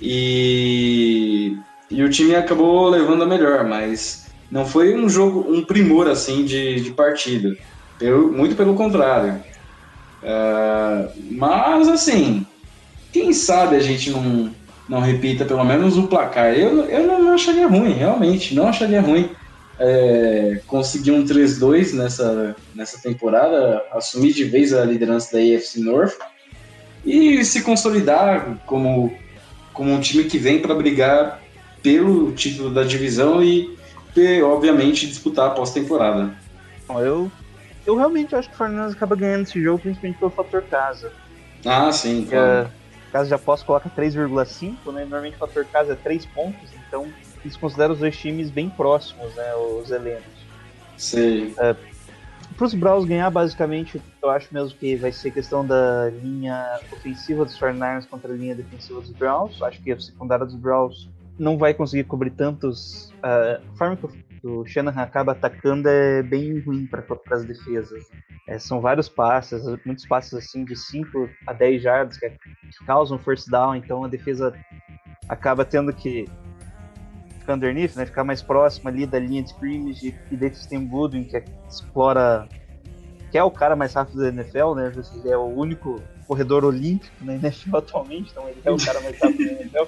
e 0.00 1.56
e 1.90 2.02
o 2.02 2.08
time 2.08 2.34
acabou 2.34 2.88
levando 2.88 3.24
a 3.24 3.26
melhor, 3.26 3.66
mas 3.68 4.26
não 4.50 4.64
foi 4.64 4.96
um 4.96 5.10
jogo, 5.10 5.44
um 5.46 5.62
primor 5.62 6.08
assim 6.08 6.42
de, 6.42 6.80
de 6.80 6.90
partida. 6.92 7.54
Pelo, 7.98 8.32
muito 8.32 8.56
pelo 8.56 8.74
contrário. 8.74 9.42
Ah, 10.22 11.08
mas 11.30 11.88
assim, 11.88 12.46
quem 13.12 13.32
sabe 13.32 13.76
a 13.76 13.80
gente 13.80 14.10
não, 14.10 14.50
não 14.88 15.00
repita 15.00 15.44
pelo 15.44 15.64
menos 15.64 15.98
o 15.98 16.08
placar. 16.08 16.54
Eu, 16.54 16.84
eu 16.86 17.06
não, 17.06 17.34
acharia 17.34 17.68
ruim, 17.68 17.92
realmente, 17.92 18.54
não 18.54 18.68
acharia 18.68 19.00
ruim. 19.00 19.30
É, 19.78 20.60
conseguir 20.66 21.10
um 21.10 21.24
3-2 21.24 21.92
nessa, 21.94 22.56
nessa 22.74 23.00
temporada, 23.00 23.82
assumir 23.92 24.32
de 24.32 24.44
vez 24.44 24.72
a 24.72 24.84
liderança 24.84 25.36
da 25.36 25.42
AFC 25.42 25.80
North 25.80 26.18
e 27.04 27.44
se 27.44 27.62
consolidar 27.62 28.58
como, 28.64 29.12
como 29.72 29.92
um 29.92 30.00
time 30.00 30.24
que 30.24 30.38
vem 30.38 30.60
para 30.60 30.74
brigar 30.74 31.40
pelo 31.82 32.32
título 32.32 32.70
da 32.70 32.84
divisão 32.84 33.42
e, 33.42 33.76
e, 34.16 34.40
obviamente, 34.42 35.06
disputar 35.06 35.48
a 35.48 35.50
pós-temporada. 35.50 36.32
Eu, 36.88 37.30
eu 37.84 37.96
realmente 37.96 38.36
acho 38.36 38.48
que 38.48 38.54
o 38.54 38.58
Fernandes 38.58 38.94
acaba 38.94 39.16
ganhando 39.16 39.42
esse 39.42 39.60
jogo, 39.60 39.80
principalmente 39.80 40.18
pelo 40.18 40.30
fator 40.30 40.62
casa. 40.62 41.12
Ah, 41.64 41.90
sim, 41.90 42.26
claro. 42.28 42.68
a 42.68 42.81
casa 43.12 43.28
de 43.28 43.34
aposta 43.34 43.66
coloca 43.66 43.90
3,5, 43.90 44.92
né? 44.92 45.02
Normalmente 45.02 45.36
o 45.36 45.38
fator 45.38 45.64
casa 45.66 45.92
é 45.92 45.96
3 45.96 46.26
pontos, 46.26 46.70
então 46.88 47.06
eles 47.44 47.56
consideram 47.56 47.92
os 47.92 48.00
dois 48.00 48.16
times 48.16 48.50
bem 48.50 48.70
próximos, 48.70 49.34
né? 49.34 49.54
Os 49.54 49.90
elencos. 49.90 50.32
Sei. 50.96 51.54
Para 52.56 52.66
os 52.66 52.74
Browns 52.74 53.04
ganhar, 53.04 53.30
basicamente, 53.30 54.00
eu 54.22 54.30
acho 54.30 54.52
mesmo 54.52 54.76
que 54.78 54.96
vai 54.96 55.10
ser 55.10 55.30
questão 55.30 55.66
da 55.66 56.10
linha 56.10 56.78
ofensiva 56.92 57.44
dos 57.44 57.58
49ers 57.58 58.06
contra 58.06 58.32
a 58.32 58.36
linha 58.36 58.54
defensiva 58.54 59.00
dos 59.00 59.10
Browns. 59.10 59.60
Acho 59.62 59.80
que 59.82 59.90
a 59.90 59.98
secundária 59.98 60.44
dos 60.44 60.54
Browns 60.54 61.08
não 61.38 61.56
vai 61.56 61.74
conseguir 61.74 62.04
cobrir 62.04 62.30
tantos. 62.30 63.10
Uh, 63.22 63.60
a 63.72 63.76
forma 63.76 63.96
que 63.96 64.04
o 64.44 64.62
o 64.62 64.66
Shanahan 64.66 65.02
acaba 65.02 65.32
atacando 65.32 65.88
é 65.88 66.22
bem 66.22 66.58
ruim 66.60 66.86
para 66.86 67.04
as 67.30 67.44
defesas. 67.44 68.04
É, 68.48 68.58
são 68.58 68.80
vários 68.80 69.08
passes, 69.08 69.62
muitos 69.84 70.06
passes 70.06 70.34
assim 70.34 70.64
de 70.64 70.76
5 70.76 71.28
a 71.46 71.52
10 71.52 71.82
jardas 71.82 72.18
que, 72.18 72.28
que 72.28 72.84
causam 72.86 73.18
first 73.18 73.48
down, 73.48 73.76
então 73.76 74.04
a 74.04 74.08
defesa 74.08 74.52
acaba 75.28 75.64
tendo 75.64 75.92
que 75.92 76.26
ficar 77.38 77.54
underneath, 77.54 77.96
né, 77.96 78.06
ficar 78.06 78.24
mais 78.24 78.42
próximo 78.42 78.88
ali 78.88 79.06
da 79.06 79.18
linha 79.18 79.42
de 79.42 79.50
scrimmage 79.50 80.14
e 80.30 80.36
daí 80.36 80.52
você 80.52 80.68
tem 80.68 80.86
Goodwin 80.86 81.24
que 81.24 81.42
explora 81.68 82.48
que 83.30 83.38
é 83.38 83.42
o 83.42 83.50
cara 83.50 83.74
mais 83.74 83.94
rápido 83.94 84.18
da 84.18 84.28
NFL, 84.28 84.74
né? 84.74 84.92
Ele 85.14 85.30
é 85.30 85.36
o 85.36 85.46
único 85.46 86.02
corredor 86.26 86.64
olímpico 86.66 87.24
na 87.24 87.34
NFL 87.34 87.76
atualmente, 87.78 88.30
então 88.30 88.46
ele 88.48 88.60
é 88.62 88.70
o 88.70 88.76
cara 88.76 89.00
mais 89.00 89.18
rápido 89.18 89.46
da 89.46 89.52
NFL. 89.52 89.84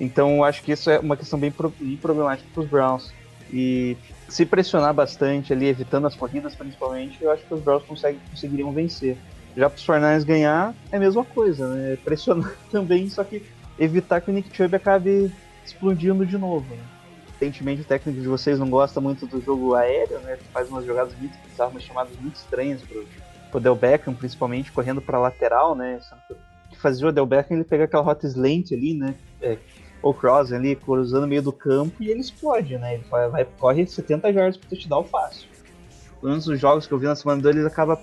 Então 0.00 0.44
acho 0.44 0.62
que 0.62 0.70
isso 0.70 0.88
é 0.88 0.98
uma 1.00 1.16
questão 1.16 1.38
bem 1.38 1.50
problemática 1.50 2.48
para 2.54 2.62
os 2.62 2.68
Browns. 2.68 3.12
E 3.52 3.96
se 4.28 4.44
pressionar 4.44 4.92
bastante 4.92 5.52
ali, 5.52 5.66
evitando 5.66 6.06
as 6.06 6.14
corridas 6.14 6.54
principalmente, 6.54 7.22
eu 7.22 7.30
acho 7.30 7.44
que 7.44 7.54
os 7.54 7.60
Browns 7.60 7.84
conseguiriam 7.84 8.72
vencer. 8.72 9.16
Já 9.56 9.68
para 9.68 9.76
os 9.76 9.84
Fornais 9.84 10.24
ganhar, 10.24 10.74
é 10.92 10.96
a 10.96 11.00
mesma 11.00 11.24
coisa, 11.24 11.74
né? 11.74 11.98
Pressionar 12.04 12.54
também, 12.70 13.08
só 13.08 13.24
que 13.24 13.42
evitar 13.78 14.20
que 14.20 14.30
o 14.30 14.34
Nick 14.34 14.54
Chubb 14.54 14.76
acabe 14.76 15.32
explodindo 15.64 16.26
de 16.26 16.36
novo. 16.36 16.74
Né? 16.74 16.82
Evidentemente 17.40 17.82
o 17.82 17.84
técnico 17.84 18.20
de 18.20 18.26
vocês 18.26 18.58
não 18.58 18.68
gosta 18.68 19.00
muito 19.00 19.26
do 19.26 19.40
jogo 19.40 19.74
aéreo, 19.74 20.18
né? 20.20 20.38
Faz 20.52 20.68
umas 20.68 20.84
jogadas 20.84 21.14
muito 21.18 21.36
bizarras, 21.48 21.72
umas 21.72 21.82
chamadas 21.82 22.12
muito 22.20 22.36
estranhas 22.36 22.82
pro, 22.82 23.06
pro 23.50 23.60
Del 23.60 23.76
Beckham, 23.76 24.14
principalmente 24.14 24.72
correndo 24.72 25.00
para 25.00 25.18
lateral, 25.18 25.74
né? 25.74 26.00
Que 26.70 26.78
fazia 26.78 27.08
o 27.08 27.12
Del 27.12 27.26
Beckham 27.26 27.56
ele 27.56 27.64
pegar 27.64 27.84
aquela 27.84 28.02
rota 28.02 28.26
slant 28.26 28.72
ali, 28.72 28.94
né? 28.94 29.14
É, 29.40 29.56
ou 30.02 30.14
cross 30.14 30.52
ali, 30.52 30.76
cruzando 30.76 31.22
no 31.22 31.28
meio 31.28 31.42
do 31.42 31.52
campo 31.52 31.94
e 32.00 32.08
ele 32.08 32.20
explode, 32.20 32.78
né? 32.78 32.94
Ele 32.94 33.04
vai, 33.10 33.28
vai 33.28 33.44
corre 33.44 33.86
70 33.86 34.32
jardas 34.32 34.56
pro 34.56 34.68
touchdown 34.70 35.04
fácil. 35.04 35.48
Um 36.22 36.38
dos 36.38 36.58
jogos 36.60 36.86
que 36.86 36.92
eu 36.92 36.98
vi 36.98 37.06
na 37.06 37.16
semana 37.16 37.40
dele, 37.40 37.60
ele 37.60 37.68
acaba 37.68 38.00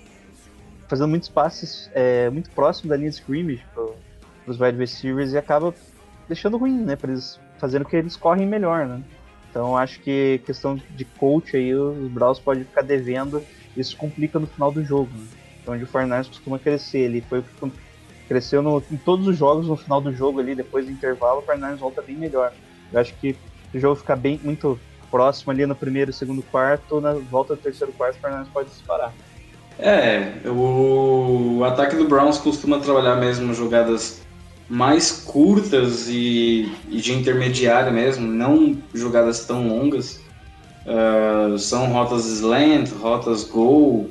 fazendo 0.88 1.10
muitos 1.10 1.30
passes 1.30 1.90
é, 1.94 2.30
muito 2.30 2.50
próximo 2.52 2.90
da 2.90 2.98
linha 2.98 3.10
de 3.10 3.16
scrimmage 3.16 3.66
pro, 3.74 3.96
pros 4.44 4.60
wide 4.60 4.78
receivers 4.78 5.34
e 5.34 5.38
acaba 5.38 5.74
deixando 6.28 6.58
ruim, 6.58 6.78
né? 6.84 6.96
Pra 6.96 7.12
eles 7.12 7.40
fazendo 7.58 7.86
que 7.86 7.96
eles 7.96 8.16
correm 8.16 8.48
melhor, 8.48 8.86
né? 8.86 9.02
Então 9.50 9.78
acho 9.78 10.02
que 10.02 10.42
questão 10.46 10.76
de 10.76 11.06
coach 11.06 11.56
aí, 11.56 11.74
os 11.74 12.12
Browns 12.12 12.40
podem 12.40 12.66
ficar 12.66 12.82
devendo, 12.82 13.42
isso 13.76 13.96
complica 13.96 14.38
no 14.38 14.48
final 14.48 14.72
do 14.72 14.84
jogo, 14.84 15.10
né? 15.14 15.26
Então, 15.62 15.74
onde 15.74 15.84
o 15.84 15.88
Fernandes 15.88 16.30
costuma 16.30 16.60
crescer, 16.60 17.00
ele 17.00 17.22
foi 17.22 17.44
cresceu 18.28 18.62
no, 18.62 18.82
em 18.92 18.98
todos 18.98 19.28
os 19.28 19.38
jogos 19.38 19.68
no 19.68 19.76
final 19.76 20.02
do 20.02 20.14
jogo 20.14 20.40
ali, 20.40 20.56
depois 20.56 20.86
do 20.86 20.92
intervalo, 20.92 21.40
o 21.40 21.44
Fernandes 21.44 21.80
volta 21.80 22.02
bem 22.02 22.16
melhor. 22.16 22.52
Eu 22.92 23.00
acho 23.00 23.14
que 23.16 23.36
o 23.74 23.80
jogo 23.80 23.96
ficar 23.96 24.16
bem 24.16 24.40
muito 24.44 24.80
próximo 25.12 25.52
ali 25.52 25.66
no 25.66 25.76
primeiro 25.76 26.12
segundo 26.12 26.42
quarto, 26.44 27.00
na 27.00 27.14
volta 27.14 27.56
do 27.56 27.62
terceiro 27.62 27.94
quarto, 27.94 28.18
o 28.18 28.20
Fernandes 28.20 28.52
pode 28.52 28.70
disparar. 28.70 29.14
É, 29.78 30.32
o 30.48 31.64
ataque 31.66 31.96
do 31.96 32.08
Browns 32.08 32.38
costuma 32.38 32.80
trabalhar 32.80 33.16
mesmo 33.18 33.54
jogadas 33.54 34.22
mais 34.70 35.12
curtas 35.12 36.08
e, 36.08 36.72
e 36.90 37.00
de 37.02 37.14
intermediária 37.14 37.92
mesmo, 37.92 38.26
não 38.26 38.78
jogadas 38.94 39.46
tão 39.46 39.68
longas. 39.68 40.24
Uh, 40.86 41.58
são 41.58 41.92
rotas 41.92 42.26
slant, 42.26 42.92
rotas 43.02 43.44
goal 43.44 44.08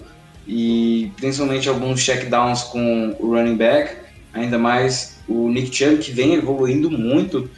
e 0.46 1.12
principalmente 1.16 1.68
alguns 1.68 2.00
checkdowns 2.00 2.64
com 2.64 3.16
o 3.20 3.34
running 3.34 3.56
back 3.56 4.03
ainda 4.34 4.58
mais 4.58 5.18
o 5.28 5.48
Nick 5.48 5.74
Chubb, 5.74 5.98
que 5.98 6.10
vem 6.10 6.34
evoluindo 6.34 6.90
muito 6.90 7.48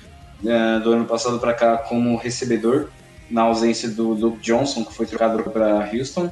uh, 0.45 0.81
do 0.83 0.93
ano 0.93 1.07
passado 1.07 1.39
para 1.39 1.55
cá 1.55 1.79
como 1.79 2.17
recebedor, 2.17 2.89
na 3.29 3.43
ausência 3.43 3.89
do 3.89 4.11
Luke 4.11 4.41
Johnson, 4.41 4.85
que 4.85 4.95
foi 4.95 5.07
trocado 5.07 5.43
para 5.51 5.91
Houston. 5.93 6.31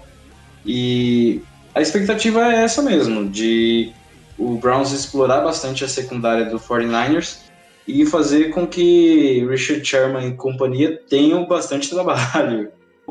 E 0.65 1.43
a 1.75 1.81
expectativa 1.81 2.53
é 2.53 2.63
essa 2.63 2.83
mesmo, 2.83 3.29
de 3.29 3.93
o 4.39 4.57
Browns 4.57 4.93
explorar 4.93 5.41
bastante 5.41 5.85
a 5.85 5.89
secundária 5.89 6.45
do 6.45 6.59
49ers 6.59 7.41
e 7.87 8.07
fazer 8.07 8.51
com 8.51 8.67
que 8.67 9.45
Richard 9.49 9.85
Sherman 9.85 10.29
e 10.29 10.35
companhia 10.35 11.01
tenham 11.09 11.47
bastante 11.47 11.91
trabalho. 11.91 12.71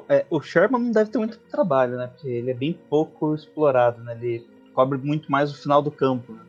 É, 0.09 0.25
o 0.29 0.41
Sherman 0.41 0.81
não 0.81 0.91
deve 0.91 1.11
ter 1.11 1.17
muito 1.17 1.37
trabalho, 1.51 1.97
né? 1.97 2.07
Porque 2.07 2.27
ele 2.27 2.51
é 2.51 2.53
bem 2.53 2.77
pouco 2.89 3.35
explorado, 3.35 4.01
né? 4.03 4.17
Ele 4.19 4.45
cobre 4.73 4.97
muito 4.97 5.31
mais 5.31 5.51
o 5.51 5.61
final 5.61 5.81
do 5.81 5.91
campo. 5.91 6.33
Né? 6.33 6.39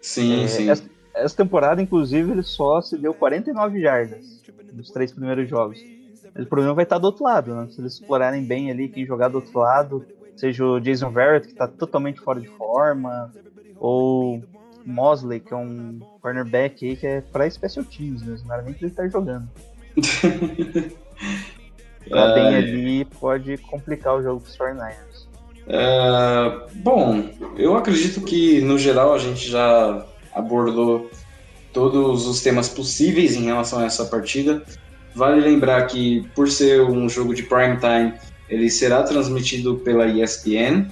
Sim, 0.00 0.44
é, 0.44 0.48
sim. 0.48 0.70
Essa, 0.70 0.84
essa, 1.14 1.36
temporada, 1.36 1.82
inclusive, 1.82 2.32
ele 2.32 2.42
só 2.42 2.80
se 2.80 2.96
deu 2.96 3.12
49 3.12 3.80
jardas 3.80 4.40
nos 4.72 4.90
três 4.90 5.12
primeiros 5.12 5.48
jogos. 5.48 5.78
O 6.38 6.46
problema 6.46 6.74
vai 6.74 6.84
estar 6.84 6.98
do 6.98 7.04
outro 7.04 7.24
lado, 7.24 7.54
né? 7.54 7.68
Se 7.70 7.80
eles 7.80 7.94
explorarem 7.94 8.44
bem 8.44 8.70
ali, 8.70 8.88
quem 8.88 9.04
jogar 9.04 9.28
do 9.28 9.36
outro 9.36 9.58
lado, 9.58 10.06
seja 10.36 10.64
o 10.64 10.80
Jason 10.80 11.10
Verrett, 11.10 11.46
que 11.46 11.52
está 11.52 11.66
totalmente 11.66 12.20
fora 12.20 12.40
de 12.40 12.48
forma, 12.48 13.32
ou 13.76 14.42
Mosley, 14.86 15.40
que 15.40 15.52
é 15.52 15.56
um 15.56 15.98
cornerback 16.20 16.86
aí 16.86 16.96
que 16.96 17.06
é 17.06 17.20
para 17.20 17.50
special 17.50 17.84
teams 17.84 18.22
mesmo, 18.22 18.48
não 18.48 18.54
era 18.54 18.62
nem 18.62 18.72
que 18.72 18.84
ele 18.84 18.94
tá 18.94 19.06
jogando. 19.08 19.48
Tá 22.08 22.34
bem 22.34 22.56
ali 22.56 23.04
pode 23.04 23.58
complicar 23.58 24.16
o 24.16 24.22
jogo 24.22 24.40
para 24.40 24.50
os 24.50 24.56
49ers. 24.56 25.19
É, 25.72 26.58
bom, 26.74 27.30
eu 27.56 27.76
acredito 27.76 28.20
que 28.22 28.60
no 28.60 28.76
geral 28.76 29.14
a 29.14 29.18
gente 29.18 29.48
já 29.48 30.04
abordou 30.34 31.08
todos 31.72 32.26
os 32.26 32.40
temas 32.40 32.68
possíveis 32.68 33.36
em 33.36 33.44
relação 33.44 33.78
a 33.78 33.84
essa 33.84 34.04
partida. 34.04 34.62
Vale 35.14 35.40
lembrar 35.40 35.86
que, 35.86 36.28
por 36.34 36.48
ser 36.48 36.82
um 36.82 37.08
jogo 37.08 37.34
de 37.34 37.44
prime 37.44 37.76
time, 37.76 38.14
ele 38.48 38.68
será 38.68 39.04
transmitido 39.04 39.76
pela 39.76 40.06
ESPN 40.06 40.88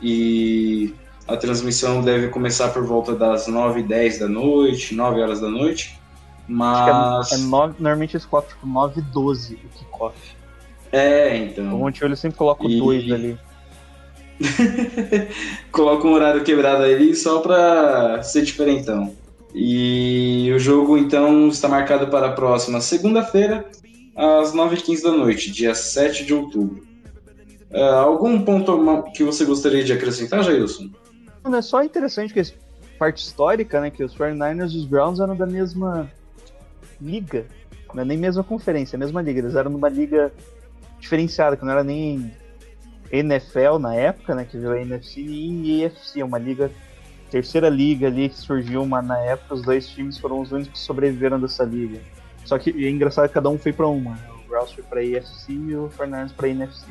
e 0.00 0.94
a 1.26 1.36
transmissão 1.36 2.00
deve 2.00 2.28
começar 2.28 2.68
por 2.68 2.84
volta 2.84 3.14
das 3.14 3.48
9 3.48 3.80
e 3.80 3.82
10 3.82 4.20
da 4.20 4.28
noite, 4.28 4.94
9 4.94 5.20
horas 5.20 5.40
da 5.40 5.48
noite. 5.48 5.98
Mas. 6.46 7.32
É, 7.32 7.34
é 7.34 7.38
9, 7.38 7.74
normalmente 7.80 8.16
eles 8.16 8.26
colocam 8.26 8.50
tipo 8.50 8.66
9 8.66 9.00
e 9.00 9.02
12 9.02 9.54
o 9.54 9.78
kickoff. 9.78 10.16
É, 10.92 11.36
então. 11.36 11.74
O 11.74 11.78
Monte 11.78 12.04
ele 12.04 12.16
sempre 12.16 12.38
coloca 12.38 12.64
o 12.64 12.68
2 12.68 13.04
e... 13.04 13.12
ali. 13.12 13.38
Coloca 15.70 16.06
um 16.06 16.12
horário 16.12 16.42
quebrado 16.42 16.82
ali 16.82 17.14
só 17.14 17.40
para 17.40 18.22
ser 18.22 18.42
diferentão. 18.42 19.14
E 19.54 20.50
o 20.54 20.58
jogo 20.58 20.96
então 20.96 21.48
está 21.48 21.68
marcado 21.68 22.08
para 22.08 22.28
a 22.28 22.32
próxima 22.32 22.80
segunda-feira, 22.80 23.64
às 24.16 24.54
9h15 24.54 25.02
da 25.02 25.12
noite, 25.12 25.50
dia 25.50 25.74
7 25.74 26.24
de 26.24 26.34
outubro. 26.34 26.88
Uh, 27.70 27.94
algum 27.94 28.42
ponto 28.42 29.04
que 29.12 29.22
você 29.22 29.44
gostaria 29.44 29.84
de 29.84 29.92
acrescentar, 29.92 30.42
Jailson? 30.42 30.90
Não, 31.44 31.56
é 31.56 31.62
só 31.62 31.82
interessante 31.82 32.34
que 32.34 32.42
parte 32.98 33.24
histórica, 33.24 33.80
né, 33.80 33.90
que 33.90 34.04
os 34.04 34.14
49ers 34.14 34.72
e 34.72 34.76
os 34.76 34.84
Browns 34.84 35.20
eram 35.20 35.34
da 35.34 35.46
mesma 35.46 36.10
liga, 37.00 37.46
não 37.94 38.02
é 38.02 38.04
nem 38.04 38.18
mesma 38.18 38.44
conferência, 38.44 38.96
a 38.96 38.98
mesma 38.98 39.22
liga. 39.22 39.38
Eles 39.38 39.54
eram 39.54 39.70
numa 39.70 39.88
liga 39.88 40.32
diferenciada, 40.98 41.56
que 41.56 41.64
não 41.64 41.72
era 41.72 41.82
nem 41.82 42.30
NFL 43.10 43.78
na 43.80 43.94
época, 43.94 44.34
né, 44.34 44.44
que 44.44 44.56
veio 44.56 44.72
a 44.72 44.80
NFC, 44.80 45.20
e 45.20 45.82
EFC, 45.82 46.22
uma 46.22 46.38
liga, 46.38 46.70
terceira 47.30 47.68
liga 47.68 48.06
ali 48.06 48.28
que 48.28 48.38
surgiu 48.38 48.82
uma 48.82 49.02
na 49.02 49.18
época, 49.18 49.54
os 49.54 49.62
dois 49.62 49.88
times 49.88 50.18
foram 50.18 50.40
os 50.40 50.52
únicos 50.52 50.72
que 50.72 50.78
sobreviveram 50.78 51.40
dessa 51.40 51.64
liga. 51.64 52.00
Só 52.44 52.58
que 52.58 52.70
é 52.70 52.88
engraçado 52.88 53.28
que 53.28 53.34
cada 53.34 53.48
um 53.48 53.58
foi 53.58 53.72
para 53.72 53.86
uma, 53.86 54.12
né? 54.12 54.28
o 54.44 54.48
Browns 54.48 54.72
foi 54.72 54.84
para 54.84 55.04
EFC 55.04 55.52
e 55.52 55.76
o 55.76 55.90
Fernandes 55.90 56.32
para 56.32 56.48
NFC. 56.48 56.86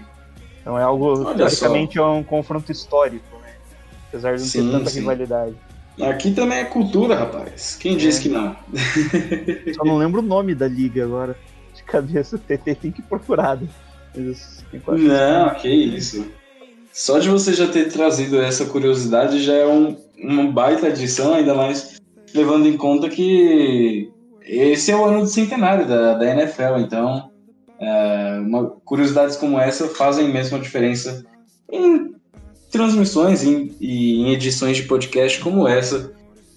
Então 0.61 0.77
é 0.77 0.83
algo, 0.83 1.25
Olha 1.25 1.35
teoricamente, 1.35 1.95
só. 1.95 2.07
é 2.07 2.11
um 2.11 2.23
confronto 2.23 2.71
histórico, 2.71 3.37
né? 3.41 3.53
Apesar 4.09 4.35
de 4.35 4.41
não 4.41 4.47
sim, 4.47 4.65
ter 4.65 4.71
tanta 4.71 4.89
sim. 4.89 4.99
rivalidade. 4.99 5.55
Aqui 6.01 6.31
também 6.31 6.59
é 6.59 6.65
cultura, 6.65 7.15
rapaz. 7.15 7.75
Quem 7.75 7.95
é. 7.95 7.97
disse 7.97 8.21
que 8.21 8.29
não? 8.29 8.55
Só 9.75 9.83
não 9.83 9.97
lembro 9.97 10.21
o 10.21 10.23
nome 10.23 10.55
da 10.55 10.67
liga 10.67 11.03
agora. 11.03 11.35
De 11.75 11.83
cabeça, 11.83 12.37
o 12.37 12.39
TT 12.39 12.75
tem 12.75 12.91
que 12.91 13.01
procurar. 13.01 13.57
Né? 13.57 13.67
Não, 14.97 15.55
que 15.55 15.69
isso. 15.69 16.25
Só 16.91 17.19
de 17.19 17.29
você 17.29 17.53
já 17.53 17.67
ter 17.67 17.91
trazido 17.91 18.41
essa 18.41 18.65
curiosidade 18.65 19.43
já 19.43 19.53
é 19.53 19.65
um, 19.65 19.95
uma 20.17 20.51
baita 20.51 20.87
adição, 20.87 21.33
ainda 21.33 21.53
mais 21.53 21.99
levando 22.33 22.67
em 22.67 22.77
conta 22.77 23.09
que 23.09 24.11
esse 24.41 24.91
é 24.91 24.95
o 24.95 25.05
ano 25.05 25.21
do 25.21 25.27
centenário 25.27 25.87
da, 25.87 26.15
da 26.15 26.25
NFL, 26.25 26.79
então 26.79 27.29
é, 27.79 28.39
uma, 28.39 28.69
curiosidades 28.83 29.37
como 29.37 29.59
essa 29.59 29.87
fazem 29.87 30.31
mesmo 30.31 30.57
a 30.57 30.59
diferença 30.59 31.23
em 31.71 32.15
transmissões 32.71 33.43
e 33.43 33.49
em, 33.49 33.75
em, 33.79 34.33
edições 34.33 34.77
de 34.77 34.83
podcast 34.83 35.39
como 35.39 35.67
essa 35.67 36.11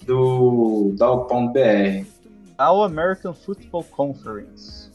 do 0.06 0.94
da 0.96 1.14
BR. 1.14 2.06
All 2.58 2.82
American 2.82 3.34
Football 3.34 3.84
Conference. 3.84 4.90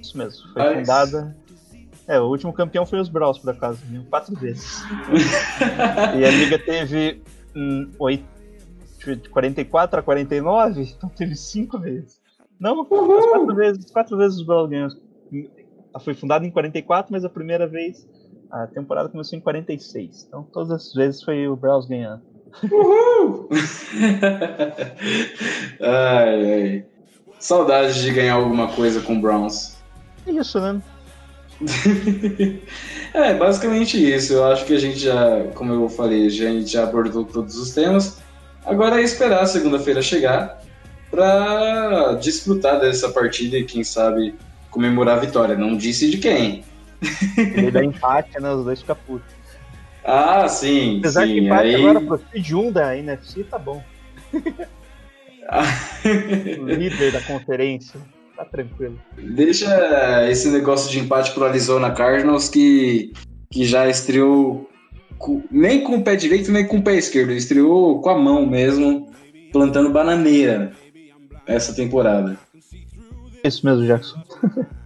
Isso 0.00 0.16
mesmo, 0.16 0.52
foi 0.52 0.76
fundada 0.76 1.36
é, 2.10 2.20
o 2.20 2.24
último 2.24 2.52
campeão 2.52 2.84
foi 2.84 2.98
os 2.98 3.08
Browns, 3.08 3.38
por 3.38 3.50
acaso, 3.50 3.80
quatro 4.10 4.34
vezes. 4.34 4.82
e 6.18 6.24
a 6.24 6.30
liga 6.30 6.58
teve 6.58 7.22
um, 7.54 7.88
8, 8.00 8.24
de 9.16 9.28
44 9.28 10.00
a 10.00 10.02
49, 10.02 10.82
então 10.82 11.08
teve 11.08 11.36
cinco 11.36 11.78
vezes. 11.78 12.20
Não, 12.58 12.84
quatro 12.84 13.54
vezes, 13.54 13.90
quatro 13.92 14.16
vezes 14.16 14.38
os 14.38 14.42
Browns 14.44 14.68
ganham. 14.68 14.88
foi 16.00 16.12
fundada 16.14 16.44
em 16.44 16.50
44, 16.50 17.12
mas 17.12 17.24
a 17.24 17.28
primeira 17.28 17.68
vez 17.68 18.04
a 18.50 18.66
temporada 18.66 19.08
começou 19.08 19.38
em 19.38 19.40
46. 19.40 20.24
Então 20.26 20.42
todas 20.42 20.72
as 20.72 20.92
vezes 20.92 21.22
foi 21.22 21.46
o 21.46 21.54
Browns 21.54 21.86
ganhando. 21.86 22.22
Uhul! 22.64 23.48
ai, 25.80 26.52
ai. 26.52 26.86
Saudade 27.38 28.02
de 28.02 28.12
ganhar 28.12 28.34
alguma 28.34 28.66
coisa 28.74 29.00
com 29.00 29.14
o 29.14 29.20
Browns. 29.20 29.78
É 30.26 30.32
isso, 30.32 30.60
né? 30.60 30.82
é, 33.12 33.34
basicamente 33.34 33.96
isso. 34.02 34.34
Eu 34.34 34.44
acho 34.46 34.64
que 34.64 34.74
a 34.74 34.78
gente 34.78 34.98
já, 34.98 35.44
como 35.54 35.72
eu 35.72 35.88
falei, 35.88 36.26
a 36.26 36.30
gente 36.30 36.72
já 36.72 36.84
abordou 36.84 37.24
todos 37.24 37.56
os 37.56 37.72
temas. 37.72 38.20
Agora 38.64 39.00
é 39.00 39.04
esperar 39.04 39.42
a 39.42 39.46
segunda-feira 39.46 40.02
chegar 40.02 40.60
para 41.10 42.14
desfrutar 42.14 42.80
dessa 42.80 43.08
partida 43.10 43.58
e, 43.58 43.64
quem 43.64 43.82
sabe, 43.82 44.34
comemorar 44.70 45.18
a 45.18 45.20
vitória. 45.20 45.56
Não 45.56 45.76
disse 45.76 46.10
de 46.10 46.18
quem. 46.18 46.64
Ele 47.36 47.70
dá 47.70 47.84
empate, 47.84 48.40
né? 48.40 48.52
Os 48.52 48.64
dois 48.64 48.80
ficam 48.80 48.96
putos. 49.06 49.34
Ah, 50.04 50.48
sim. 50.48 50.98
Apesar 50.98 51.26
sim. 51.26 51.34
que 51.34 51.40
empate 51.40 51.68
Aí... 51.68 51.74
agora 51.74 52.00
pro 52.00 52.20
Seed 52.30 52.52
1 52.52 52.72
da 52.72 52.96
NFC, 52.96 53.44
tá 53.44 53.58
bom. 53.58 53.82
o 56.60 56.64
líder 56.64 57.12
da 57.12 57.20
conferência. 57.22 58.00
Tá 58.40 58.46
tranquilo. 58.46 58.98
Deixa 59.18 60.26
esse 60.30 60.48
negócio 60.48 60.90
de 60.90 60.98
empate 60.98 61.32
pro 61.32 61.44
Arizona 61.44 61.90
Cardinals 61.90 62.48
que, 62.48 63.12
que 63.50 63.66
já 63.66 63.86
estreou 63.86 64.66
com- 65.18 65.42
nem 65.50 65.84
com 65.84 65.96
o 65.96 66.02
pé 66.02 66.16
direito, 66.16 66.50
nem 66.50 66.66
com 66.66 66.78
o 66.78 66.82
pé 66.82 66.94
esquerdo. 66.96 67.32
Estreou 67.32 68.00
com 68.00 68.08
a 68.08 68.18
mão 68.18 68.46
mesmo, 68.46 69.10
plantando 69.52 69.90
bananeira 69.90 70.72
essa 71.46 71.74
temporada. 71.74 72.38
Isso 73.44 73.64
mesmo, 73.66 73.84
Jackson. 73.86 74.22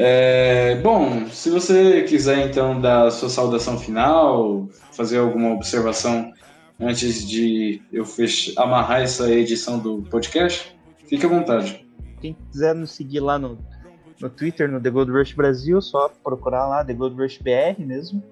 É, 0.00 0.76
bom, 0.76 1.26
se 1.28 1.50
você 1.50 2.02
quiser 2.02 2.46
então 2.46 2.80
dar 2.80 3.10
sua 3.10 3.28
saudação 3.28 3.76
final, 3.76 4.68
fazer 4.92 5.18
alguma 5.18 5.50
observação 5.54 6.32
antes 6.78 7.26
de 7.28 7.82
eu 7.92 8.04
fech- 8.04 8.54
amarrar 8.56 9.02
essa 9.02 9.28
edição 9.32 9.76
do 9.80 10.02
podcast, 10.02 10.72
fique 11.08 11.26
à 11.26 11.28
vontade. 11.28 11.84
Quem 12.20 12.34
quiser 12.50 12.74
nos 12.74 12.90
seguir 12.90 13.20
lá 13.20 13.38
no, 13.38 13.58
no 14.20 14.28
Twitter, 14.28 14.70
no 14.70 14.80
The 14.80 14.90
Gold 14.90 15.10
Rush 15.10 15.32
Brasil, 15.32 15.80
só 15.80 16.08
procurar 16.08 16.66
lá 16.66 16.84
The 16.84 16.94
Gold 16.94 17.20
Rush 17.20 17.38
BR 17.38 17.80
mesmo. 17.80 18.22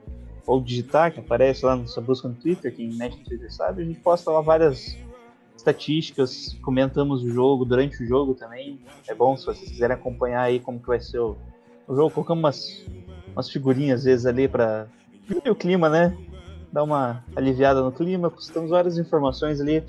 Ou 0.47 0.61
digitar, 0.61 1.13
que 1.13 1.19
aparece 1.19 1.65
lá 1.65 1.75
na 1.75 1.87
sua 1.87 2.03
busca 2.03 2.29
no 2.29 2.35
Twitter, 2.35 2.75
quem 2.75 2.93
mexe 2.95 3.19
no 3.19 3.25
Twitter 3.25 3.53
sabe. 3.53 3.83
A 3.83 3.85
gente 3.85 3.99
posta 4.01 4.31
lá 4.31 4.41
várias 4.41 4.97
estatísticas, 5.57 6.57
comentamos 6.63 7.25
o 7.25 7.31
jogo 7.31 7.65
durante 7.65 8.03
o 8.03 8.07
jogo 8.07 8.35
também. 8.35 8.81
É 9.09 9.15
bom 9.15 9.37
se 9.37 9.45
vocês 9.45 9.69
quiserem 9.69 9.97
acompanhar 9.97 10.43
aí 10.43 10.61
como 10.61 10.79
que 10.79 10.87
vai 10.87 11.01
ser 11.01 11.19
o, 11.19 11.37
o 11.89 11.97
jogo. 11.97 12.11
Colocamos 12.11 12.43
umas, 12.43 12.87
umas 13.33 13.51
figurinhas 13.51 14.01
às 14.01 14.05
vezes 14.05 14.27
ali 14.27 14.49
diminuir 15.27 15.51
o 15.51 15.57
clima, 15.57 15.89
né? 15.89 16.17
Dar 16.73 16.85
uma 16.85 17.25
aliviada 17.35 17.83
no 17.83 17.91
clima. 17.91 18.31
Postamos 18.31 18.71
várias 18.71 18.99
informações 18.99 19.61
ali, 19.61 19.83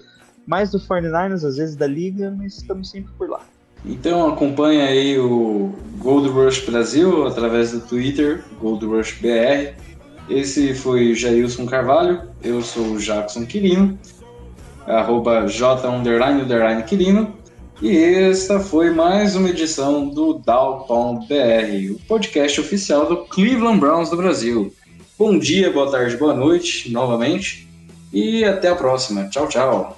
mais 0.48 0.72
do 0.72 0.80
49ers, 0.80 1.46
às 1.46 1.58
vezes 1.58 1.76
da 1.76 1.86
liga, 1.86 2.32
mas 2.36 2.58
estamos 2.58 2.90
sempre 2.90 3.14
por 3.14 3.30
lá. 3.30 3.46
Então 3.86 4.28
acompanha 4.28 4.86
aí 4.86 5.18
o 5.18 5.74
Gold 5.98 6.30
Rush 6.30 6.66
Brasil 6.66 7.26
através 7.26 7.72
do 7.72 7.82
Twitter, 7.82 8.44
Gold 8.60 8.86
Rush 8.86 9.14
BR. 9.22 9.74
Esse 10.30 10.74
foi 10.74 11.14
Jailson 11.14 11.66
Carvalho, 11.66 12.22
eu 12.44 12.62
sou 12.62 12.94
o 12.94 13.00
Jackson 13.00 13.46
Quirino, 13.46 13.98
arroba 14.86 15.48
J 15.48 15.88
underline 15.88 16.42
underline 16.42 16.84
Quirino. 16.84 17.34
E 17.82 17.96
esta 17.96 18.60
foi 18.60 18.90
mais 18.90 19.36
uma 19.36 19.50
edição 19.50 20.08
do 20.10 20.34
Downtown 20.34 21.20
BR, 21.28 21.92
o 21.92 22.00
podcast 22.08 22.60
oficial 22.60 23.06
do 23.08 23.18
Cleveland 23.26 23.80
Browns 23.80 24.10
do 24.10 24.18
Brasil. 24.18 24.74
Bom 25.18 25.38
dia, 25.38 25.72
boa 25.72 25.90
tarde, 25.90 26.18
boa 26.18 26.34
noite, 26.34 26.92
novamente. 26.92 27.68
E 28.12 28.44
até 28.44 28.70
a 28.70 28.76
próxima. 28.76 29.30
Tchau, 29.30 29.48
tchau. 29.48 29.97